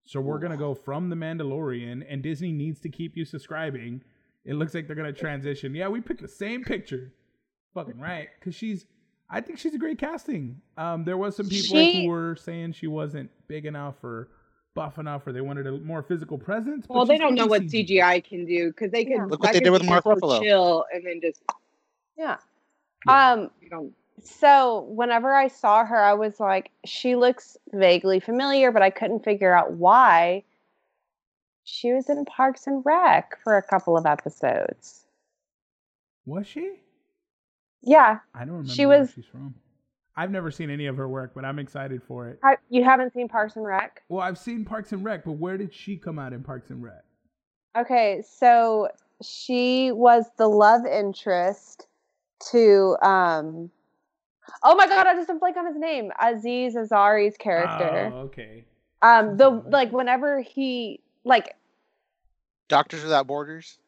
[0.05, 4.03] So we're going to go from The Mandalorian and Disney needs to keep you subscribing.
[4.45, 5.75] It looks like they're going to transition.
[5.75, 7.13] Yeah, we picked the same picture.
[7.75, 8.87] Fucking right cuz she's
[9.31, 10.61] I think she's a great casting.
[10.77, 14.29] Um there was some people She- who were saying she wasn't big enough or
[14.75, 16.87] buff enough or they wanted a more physical presence.
[16.89, 19.13] Well, they don't know what totally CGI can do because they can.
[19.19, 19.23] Yeah.
[19.27, 20.43] Look what that they did with be Mark Ruffalo.
[20.43, 21.43] Chill and then just
[22.19, 22.39] Yeah.
[23.07, 23.33] Yeah.
[23.33, 23.51] Um.
[23.63, 23.93] you know.
[24.23, 29.25] So whenever I saw her, I was like, she looks vaguely familiar, but I couldn't
[29.25, 30.45] figure out why.
[31.65, 35.05] She was in Parks and Rec for a couple of episodes.
[36.27, 36.73] Was she?
[37.83, 39.55] Yeah, I don't remember She where was- she's from.
[40.17, 42.41] I've never seen any of her work, but I'm excited for it.
[42.43, 44.03] I, you haven't seen Parks and Rec?
[44.09, 46.83] Well, I've seen Parks and Rec, but where did she come out in Parks and
[46.83, 47.05] Rec?
[47.79, 48.89] Okay, so
[49.23, 51.87] she was the love interest
[52.51, 53.71] to um
[54.63, 56.11] Oh my god, I just don't blank on his name.
[56.21, 58.11] Aziz Ansari's character.
[58.15, 58.65] Oh, okay.
[59.03, 61.55] Um the like whenever he like
[62.69, 63.79] Doctors Without Borders.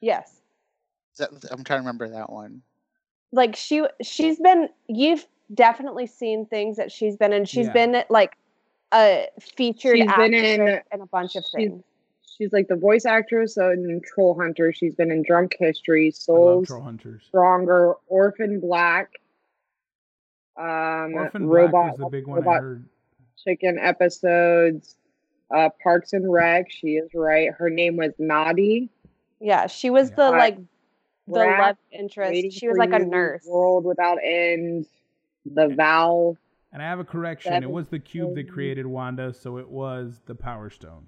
[0.00, 0.32] yes.
[1.12, 2.62] Is that, I'm trying to remember that one.
[3.32, 7.44] Like she she's been you've definitely seen things that she's been in.
[7.44, 7.72] She's Yeah.
[7.72, 8.36] been like
[8.92, 11.82] a featured She's been in- actress in a bunch of things.
[12.36, 14.72] She's like the voice actress so in Troll Hunter.
[14.72, 17.22] She's been in Drunk History, I Souls, Troll Hunters.
[17.26, 19.14] Stronger, Orphan Black,
[20.58, 22.84] um, Orphan Robot, Black the big one I Robot heard.
[23.44, 24.96] Chicken episodes,
[25.54, 26.70] uh, Parks and Rec.
[26.70, 27.50] She is right.
[27.52, 28.88] Her name was Nadi.
[29.40, 30.16] Yeah, she was Yeah.
[30.16, 30.56] the Uh, like
[31.28, 32.52] the Rat, love interest.
[32.58, 33.46] She was like a nurse.
[33.46, 34.86] World Without End,
[35.46, 36.36] The Vow.
[36.72, 37.62] And I have a correction.
[37.62, 41.06] It was the cube that created Wanda, so it was the Power Stone.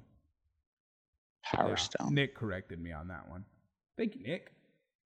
[1.44, 2.14] Power Yeah, Stone.
[2.14, 3.44] Nick corrected me on that one.
[3.98, 4.52] Thank you, Nick.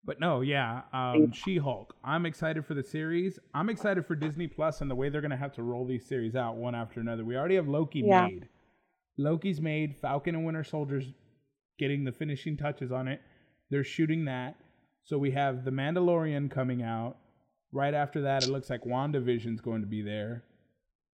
[0.07, 1.97] But no, yeah, um, She Hulk.
[2.05, 3.39] I'm excited for the series.
[3.55, 6.37] I'm excited for Disney Plus and the way they're gonna have to roll these series
[6.37, 7.25] out one after another.
[7.25, 8.27] We already have Loki Yeah.
[8.27, 8.49] made.
[9.17, 9.97] Loki's made.
[9.97, 11.15] Falcon and Winter Soldier's
[11.79, 13.23] getting the finishing touches on it.
[13.71, 14.57] They're shooting that.
[15.05, 17.17] So we have The Mandalorian coming out.
[17.73, 20.45] Right after that, it looks like WandaVision's going to be there.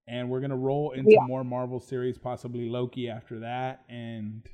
[0.07, 1.25] And we're gonna roll into Yeah.
[1.27, 3.85] more Marvel series, possibly Loki after that.
[3.87, 4.47] And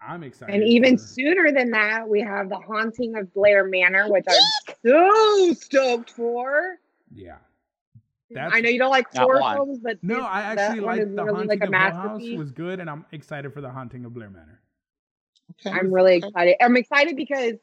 [0.00, 0.54] I'm excited.
[0.54, 4.74] And even for- sooner than that, we have The Haunting of Bly Manor, which I'm
[4.84, 6.76] so stoked for.
[7.14, 7.38] Yeah.
[8.30, 9.56] Mm, That's, I know you don't like horror one.
[9.56, 12.38] films, but No, I actually one like the really haunting like a of Hill House
[12.38, 14.60] was good, and I'm excited for the haunting of Bly Manor.
[15.66, 15.70] Okay.
[15.76, 16.56] I'm really excited.
[16.60, 17.54] I'm excited because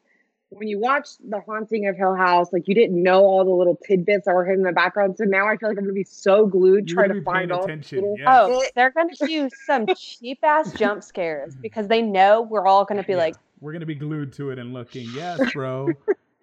[0.50, 3.76] when you watch The Haunting of Hill House, like you didn't know all the little
[3.86, 5.16] tidbits that were hidden in the background.
[5.18, 7.24] So now I feel like I'm gonna be so glued You're trying gonna to be
[7.24, 7.98] paying find all the attention.
[8.00, 8.28] little- Yes.
[8.30, 13.02] Oh, they're gonna do some cheap ass jump scares because they know we're all gonna
[13.02, 15.08] be Yeah, like, we're gonna be glued to it and looking.
[15.14, 15.88] Yes, bro.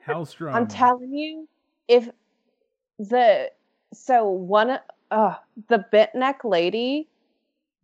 [0.05, 0.53] Hellstrom.
[0.53, 1.47] I'm telling you,
[1.87, 2.09] if
[2.99, 3.51] the
[3.93, 4.79] so one
[5.11, 5.35] uh
[5.69, 7.07] the bent neck lady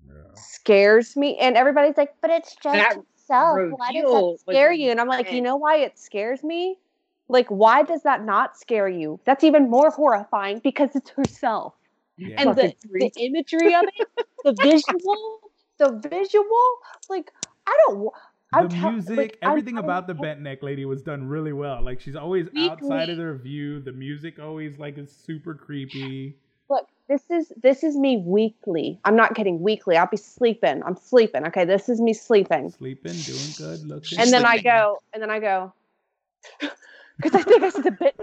[0.07, 0.15] Yeah.
[0.35, 2.97] scares me and everybody's like, but it's just That
[3.29, 3.79] itself.
[3.79, 4.91] Why does that scare you?
[4.91, 6.77] And I'm like, you know why it scares me?
[7.27, 9.19] Like, why does that not scare you?
[9.25, 11.75] That's even more horrifying because it's herself.
[12.17, 12.35] Yeah.
[12.41, 14.07] And the, the imagery of it,
[14.43, 15.39] the visual,
[15.77, 16.45] the visual,
[17.09, 17.31] like
[17.67, 18.09] I don't
[18.51, 21.27] I'm the tell- music, like, I'm everything telling about the bent neck lady was done
[21.27, 21.83] really well.
[21.83, 23.79] Like she's always outside of their view.
[23.79, 26.35] The music always like is super creepy.
[26.69, 28.99] Look, this is this is me weekly.
[29.05, 29.61] I'm not kidding.
[29.61, 30.83] Weekly, I'll be sleeping.
[30.83, 31.45] I'm sleeping.
[31.47, 32.69] Okay, this is me sleeping.
[32.71, 34.19] Sleeping, doing good, looking.
[34.19, 35.73] And then I go, and then I go,
[37.17, 38.15] because I think I said the bit.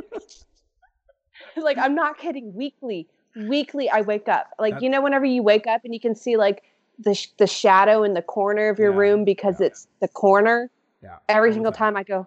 [1.56, 2.54] like I'm not kidding.
[2.54, 4.50] Weekly, weekly, I wake up.
[4.58, 6.62] Like That- you know, whenever you wake up and you can see like
[6.98, 9.66] the sh- the shadow in the corner of your Yeah, room because yeah.
[9.66, 10.70] it's the corner.
[11.02, 11.16] yeah.
[11.28, 12.26] Every single time I go,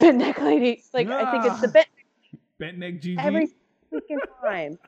[0.00, 0.82] bit neck lady.
[0.92, 1.72] Like I think it's the Ah.
[1.72, 1.86] bit
[2.58, 3.18] Bent neck GG.
[3.24, 3.46] every
[3.92, 4.78] freaking time.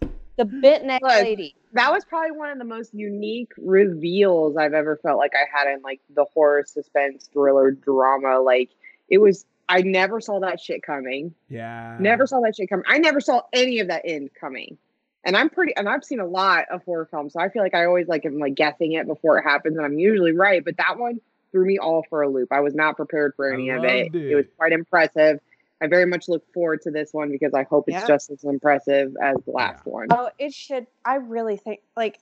[0.41, 1.55] The bit neck Look, lady.
[1.75, 5.71] that was probably one of the most unique reveals I've ever felt like I had
[5.71, 8.41] in like the horror suspense thriller drama.
[8.41, 8.71] Like
[9.11, 11.35] it was I never saw that shit coming.
[11.51, 11.99] yeah.
[12.01, 12.87] Never saw that shit coming.
[12.89, 14.79] I never saw any of that end coming.
[15.25, 17.75] And I'm pretty and I've seen a lot of horror films, so I feel like
[17.75, 20.65] I always like am like guessing it before it happens, and I'm usually right.
[20.65, 21.21] But that one
[21.53, 22.51] threw me all for a loop.
[22.51, 24.05] I was not prepared for any of it.
[24.05, 25.41] loved It was quite impressive.
[25.83, 28.07] I very much look forward to this one because I hope it's Yeah.
[28.07, 30.09] just as impressive as the last one.
[30.11, 30.87] Oh, it should.
[31.05, 32.19] I really think like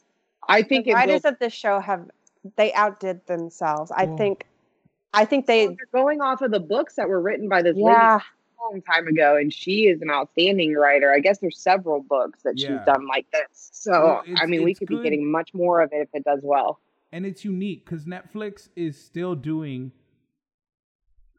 [0.48, 2.08] I think the it writers will of this show have
[2.56, 3.90] they outdid themselves.
[3.94, 4.46] I Well- think
[5.14, 7.76] I think they Well, they're going off of the books that were written by this
[7.76, 7.84] yeah.
[8.14, 8.24] lady
[8.60, 11.10] a long time ago, and she is an outstanding writer.
[11.12, 12.68] I guess there's several books that Yeah.
[12.76, 13.70] she's done like this.
[13.72, 14.98] So Well, I mean, we could good.
[14.98, 16.78] be getting much more of it if it does well.
[17.10, 19.92] and it's unique because Netflix is still doing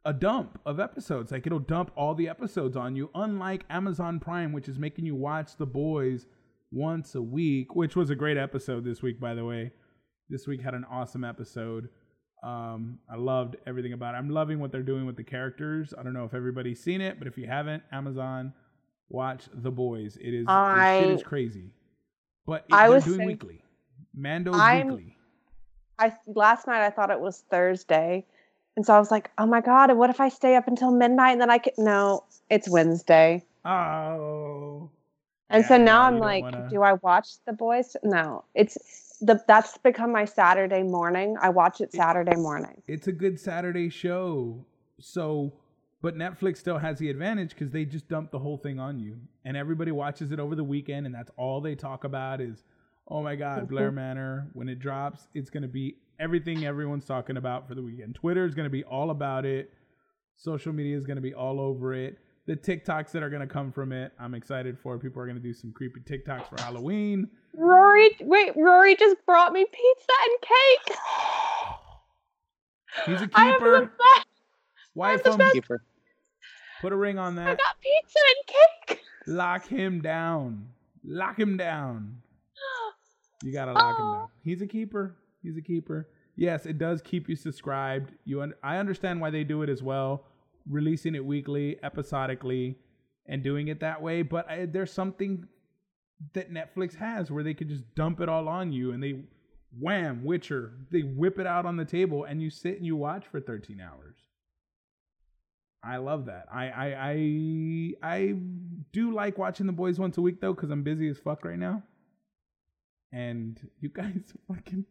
[0.06, 1.32] a dump of episodes.
[1.32, 5.16] Like it'll dump all the episodes on you, unlike Amazon Prime, which is making you
[5.16, 6.26] watch The Boys
[6.72, 9.72] once a week, which was a great episode this week, by the way.
[10.30, 11.90] This week had an awesome episode.
[12.44, 14.20] Um, I loved everything about it.
[14.20, 15.94] I'm loving what they're doing with the characters.
[15.98, 18.54] I don't know if everybody's seen it, but if you haven't, Amazon,
[19.10, 20.18] watch The Boys.
[20.22, 21.72] It is I- shit is crazy.
[22.46, 23.64] But it, I was doing saying- weekly.
[24.14, 25.16] Mando's I'm- weekly.
[25.98, 28.26] I last night I thought it was Thursday,
[28.76, 31.32] and so I was like, "Oh my god, what if I stay up until midnight
[31.34, 34.90] and then I could?" No, it's Wednesday, Oh.
[35.50, 39.44] and Yeah, so now I'm like, wanna- "Do I watch The Boys?" No, it's the
[39.48, 41.36] that's become my Saturday morning.
[41.42, 42.82] I watch it Saturday morning.
[42.88, 44.64] it's a good Saturday show.
[45.02, 45.54] So,
[46.02, 49.20] but Netflix still has the advantage because they just dump the whole thing on you,
[49.46, 52.64] and everybody watches it over the weekend, and that's all they talk about is,
[53.08, 53.76] oh my God, mm-hmm.
[53.76, 54.48] Bly Manor.
[54.54, 58.16] When it drops, it's gonna be everything everyone's talking about for the weekend.
[58.16, 59.74] Twitter is gonna be all about it.
[60.36, 62.18] Social media is gonna be all over it.
[62.46, 64.98] The TikToks that are gonna come from it, I'm excited for.
[64.98, 67.30] People are gonna do some creepy TikToks for Halloween.
[67.56, 70.98] Rory, wait, Rory just brought me pizza and cake.
[73.06, 73.94] He's a I am the keeper.
[74.16, 74.28] best.
[74.96, 75.38] Wife the him.
[75.38, 75.54] best.
[75.54, 75.84] Keeper.
[76.82, 77.48] Put a ring on that.
[77.48, 78.48] I got pizza and
[78.88, 79.04] cake.
[79.28, 80.70] Lock him down.
[81.04, 82.18] Lock him down.
[83.42, 84.14] You gotta lock him oh.
[84.14, 84.24] down.
[84.26, 84.32] Oh.
[84.44, 85.16] He's a keeper.
[85.42, 86.10] He's a keeper.
[86.36, 88.14] Yes, it does keep you subscribed.
[88.26, 90.26] You, un- I understand why they do it as well,
[90.70, 92.78] releasing it weekly, episodically,
[93.26, 94.22] and doing it that way.
[94.22, 95.46] But I, there's something
[96.34, 99.22] that Netflix has where they could just dump it all on you, and they
[99.78, 100.74] wham Witcher.
[100.92, 103.80] They whip it out on the table, and you sit and you watch for 13
[103.82, 104.16] hours.
[105.84, 106.48] I love that.
[106.52, 108.36] I I I I
[108.92, 111.58] do like watching the boys once a week though, because I'm busy as fuck right
[111.60, 111.84] now.
[113.14, 114.86] And you guys fucking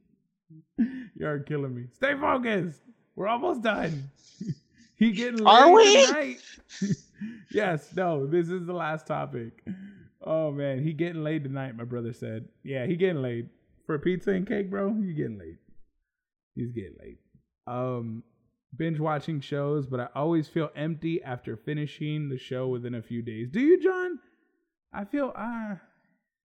[1.16, 1.84] you're killing me.
[1.92, 2.80] Stay focused.
[3.16, 4.10] We're almost done.
[4.96, 6.06] he getting late Are we?
[6.06, 6.38] tonight.
[7.52, 9.64] yes, no, this is the last topic.
[10.22, 12.48] Oh man, he getting laid tonight, my brother said.
[12.62, 13.50] Yeah, he getting laid.
[13.86, 15.56] For pizza and cake, bro, you getting laid.
[16.54, 17.18] He's getting late.
[17.66, 18.22] Um
[18.76, 23.22] binge watching shows, but I always feel empty after finishing the show within a few
[23.22, 23.48] days.
[23.50, 24.18] Do you, John?
[24.92, 25.76] I feel uh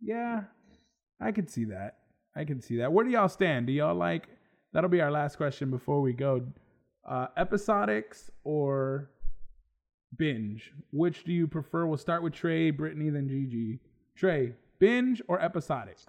[0.01, 0.45] yeah,
[1.21, 2.00] I could see that.
[2.37, 2.93] I can see that.
[2.93, 3.67] Where do y'all stand?
[3.67, 4.29] Do y'all like
[4.73, 6.43] that'll be our last question before we go.
[7.09, 9.11] Uh episodics or
[10.17, 10.73] binge?
[10.93, 11.87] Which do you prefer?
[11.87, 13.81] We'll start with Trey, Brittany, then Gigi.
[14.17, 16.05] Trey, binge or episodics?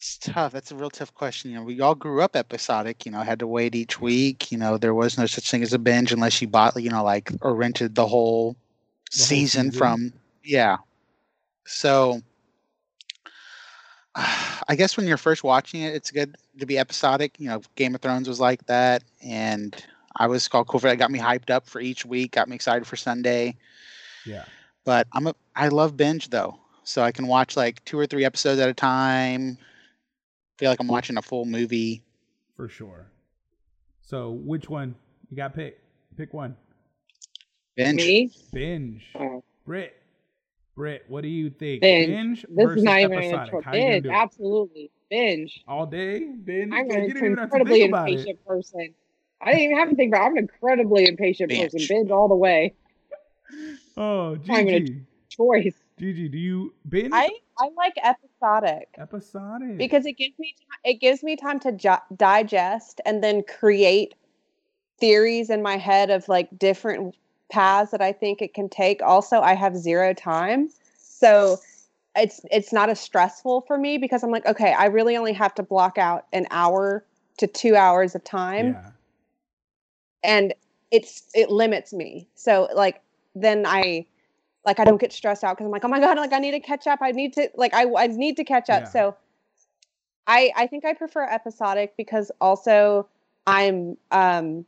[0.00, 0.52] It's tough.
[0.52, 1.50] That's a real tough question.
[1.50, 3.04] You know, we all grew up episodic.
[3.04, 4.50] You know, had to wait each week.
[4.50, 7.04] You know, there was no such thing as a binge unless you bought, you know,
[7.04, 8.56] like or rented the whole, whole
[9.10, 9.70] season, season.
[9.72, 10.12] from.
[10.42, 10.78] Yeah.
[11.66, 12.22] So,
[14.68, 17.38] I guess when you're first watching it, it's good to be episodic.
[17.38, 19.74] You know, Game of Thrones was like that, and
[20.16, 20.98] I was called cool for that.
[20.98, 22.32] Got me hyped up for each week.
[22.32, 23.56] Got me excited for Sunday.
[24.26, 24.44] Yeah.
[24.84, 28.24] But I'm a I love binge though, so I can watch like two or three
[28.24, 29.58] episodes at a time.
[30.58, 32.02] Feel like I'm watching a full movie.
[32.56, 33.06] For sure.
[34.02, 34.94] So which one?
[35.30, 35.80] You got pick.
[36.16, 36.56] Pick one.
[37.76, 37.96] Binge.
[37.96, 38.30] Me?
[38.52, 39.02] Binge.
[39.14, 39.99] Oh, Brit.
[40.76, 41.82] Brit, what do you think?
[41.82, 42.42] binge.
[42.42, 43.44] This versus is not even episodic.
[43.54, 43.62] intro.
[43.62, 44.06] How Binge.
[44.06, 44.90] Absolutely.
[45.10, 45.64] Binge.
[45.68, 46.20] All day?
[46.44, 46.72] Binge?
[46.72, 48.12] I'm an you didn't even have to incredibly think about it.
[48.12, 48.94] impatient person.
[49.42, 50.26] I didn't even have to think about it.
[50.26, 51.72] I'm an incredibly impatient Binge.
[51.72, 51.86] person.
[51.88, 52.74] Binge all the way.
[53.96, 55.02] Oh, I'm gonna- Gigi.
[55.28, 55.74] Choice.
[55.98, 57.10] Gigi, do you binge?
[57.12, 59.76] I I like episodic Episodic.
[59.76, 64.14] because it gives me ti- it gives me time to jo- digest and then create
[64.98, 67.14] theories in my head of like different
[67.50, 69.02] paths that I think it can take.
[69.02, 71.58] Also, I have zero time, so
[72.16, 75.54] it's it's not as stressful for me because I'm like, okay, I really only have
[75.56, 77.04] to block out an hour
[77.38, 78.90] to two hours of time, yeah.
[80.22, 80.54] and
[80.90, 82.26] it's it limits me.
[82.34, 83.00] So like
[83.34, 84.06] then I
[84.66, 86.52] like I don't get stressed out because I'm like, oh my god, like I need
[86.52, 87.00] to catch up.
[87.02, 88.82] I need to like I I need to catch up.
[88.82, 88.88] Yeah.
[88.88, 89.16] So
[90.26, 93.08] I I think I prefer episodic because also
[93.46, 94.66] I'm um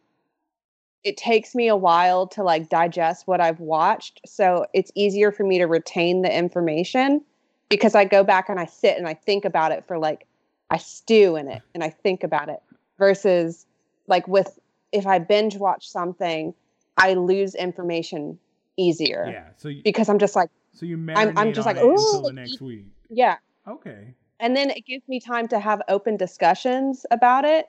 [1.04, 4.20] it takes me a while to like digest what I've watched.
[4.26, 7.22] So it's easier for me to retain the information
[7.68, 10.26] because I go back and I sit and I think about it for like
[10.70, 12.62] I stew in it and I think about it
[12.98, 13.66] versus
[14.06, 14.58] like with
[14.92, 16.54] if I binge watch something,
[16.96, 18.38] I lose information
[18.76, 19.48] easier Yeah.
[19.56, 22.32] So you, because I'm just like, so you I'm- I'm just like, until "Ooh, the
[22.32, 22.86] next week.
[23.10, 23.36] yeah.
[23.66, 24.14] Okay.
[24.40, 27.68] And then it gives me time to have open discussions about it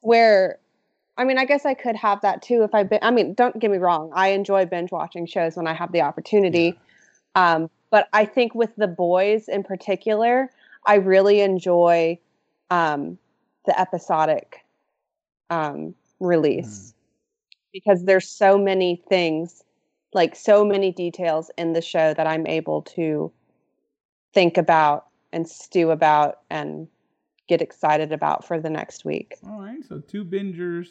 [0.00, 0.58] where
[1.16, 3.58] I mean, I guess I could have that too if I bin- I mean, don't
[3.58, 4.10] get me wrong.
[4.14, 6.78] I enjoy binge watching shows when I have the opportunity.
[7.34, 10.50] Um, but I think with the boys in particular,
[10.86, 12.18] I really enjoy
[12.70, 13.18] um,
[13.66, 14.64] the episodic
[15.50, 16.94] um, release.
[17.72, 19.62] because there's so many things,
[20.12, 23.32] like so many details in the show that I'm able to
[24.34, 26.88] think about and stew about and
[27.48, 29.36] get excited about for the next week.
[29.46, 30.88] All right, so two bingers,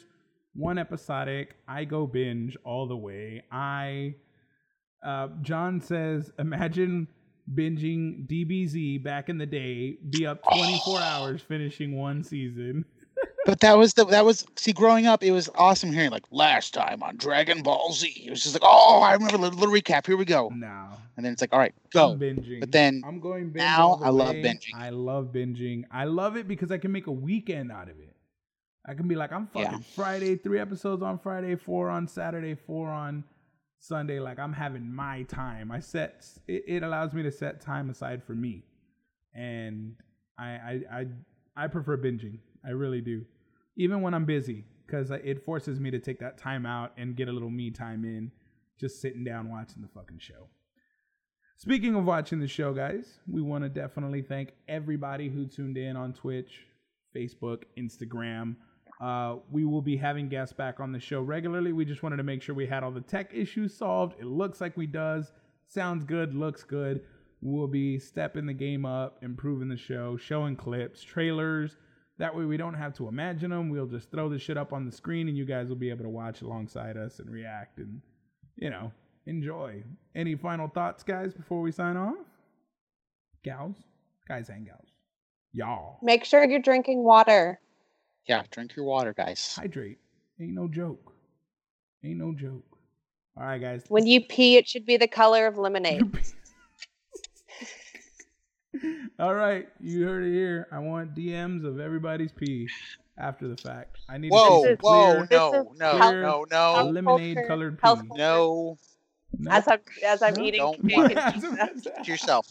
[0.54, 1.56] one episodic.
[1.66, 3.42] I go binge all the way.
[3.50, 4.14] I,
[5.04, 7.08] uh, John says, imagine
[7.52, 12.84] binging DBZ back in the day, be up 24 hours finishing one season.
[13.44, 16.74] But that was the that was see growing up it was awesome hearing like last
[16.74, 18.06] time on Dragon Ball Z.
[18.26, 20.06] It was just like oh I remember the little recap.
[20.06, 20.48] Here we go.
[20.54, 22.14] Now, And then it's like all right I'm go.
[22.16, 22.60] binging.
[22.60, 24.74] But then I'm going binge now I love binging.
[24.74, 25.84] I love binging.
[25.90, 28.14] I love it because I can make a weekend out of it.
[28.86, 29.78] I can be like, I'm fucking Yeah.
[29.94, 33.22] Friday, three episodes on Friday, four on Saturday, four on
[33.78, 34.18] Sunday.
[34.20, 35.72] Like I'm having my time.
[35.72, 38.62] I set it, it allows me to set time aside for me,
[39.34, 39.96] and
[40.38, 41.06] I I I,
[41.56, 42.38] I prefer binging.
[42.64, 43.24] I really do,
[43.76, 47.28] even when I'm busy, because it forces me to take that time out and get
[47.28, 48.30] a little me time in,
[48.78, 50.48] just sitting down watching the fucking show.
[51.56, 55.96] Speaking of watching the show, guys, we want to definitely thank everybody who tuned in
[55.96, 56.66] on Twitch,
[57.14, 58.56] Facebook, Instagram.
[59.00, 61.72] Uh, we will be having guests back on the show regularly.
[61.72, 64.14] We just wanted to make sure we had all the tech issues solved.
[64.20, 65.32] It looks like we does.
[65.66, 67.02] Sounds good, looks good.
[67.42, 71.76] We'll be stepping the game up, improving the show, showing clips, trailers.
[72.18, 73.68] That way we don't have to imagine them.
[73.68, 76.04] We'll just throw the shit up on the screen and you guys will be able
[76.04, 78.00] to watch alongside us and react and,
[78.56, 78.92] you know,
[79.26, 79.82] enjoy.
[80.14, 82.14] Any final thoughts, guys, before we sign off?
[83.42, 83.76] Gals?
[84.28, 84.92] Guys and gals.
[85.52, 85.98] Y'all.
[86.00, 87.58] Make sure you're drinking water.
[88.28, 89.56] Yeah, drink your water, guys.
[89.56, 89.98] Hydrate.
[90.40, 91.12] Ain't no joke.
[92.04, 92.78] Ain't no joke.
[93.36, 93.84] All right, guys.
[93.88, 96.02] When you pee, it should be the color of lemonade.
[99.18, 100.66] All right, you heard it here.
[100.72, 102.68] I want DMs of everybody's pee
[103.18, 103.98] after the fact.
[104.08, 107.38] I need Whoa, to see some whoa, clear, This no, no, health- no, no, lemonade
[107.46, 107.82] colored pee.
[107.82, 108.02] culture.
[108.14, 108.78] no.
[109.38, 109.50] No.
[109.50, 111.32] As I'm as I'm No, eating don't cake and it.
[111.32, 111.70] pizza.
[111.82, 112.48] Keep it yourself.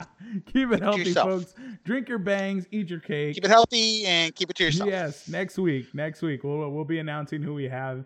[0.52, 1.30] Keep it healthy, yourself.
[1.30, 1.54] folks.
[1.86, 3.36] Drink your bangs, eat your cake.
[3.36, 4.90] Keep it healthy and keep it to yourself.
[4.90, 5.94] Yes, next week.
[5.94, 8.04] Next week we'll we'll be announcing who we have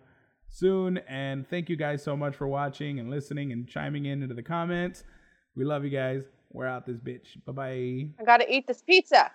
[0.50, 0.98] soon.
[1.08, 4.42] And thank you guys so much for watching and listening and chiming in into the
[4.42, 5.04] comments.
[5.54, 6.24] We love you guys.
[6.56, 7.36] We're out this bitch.
[7.44, 8.08] Bye bye.
[8.18, 9.30] I gotta eat this pizza.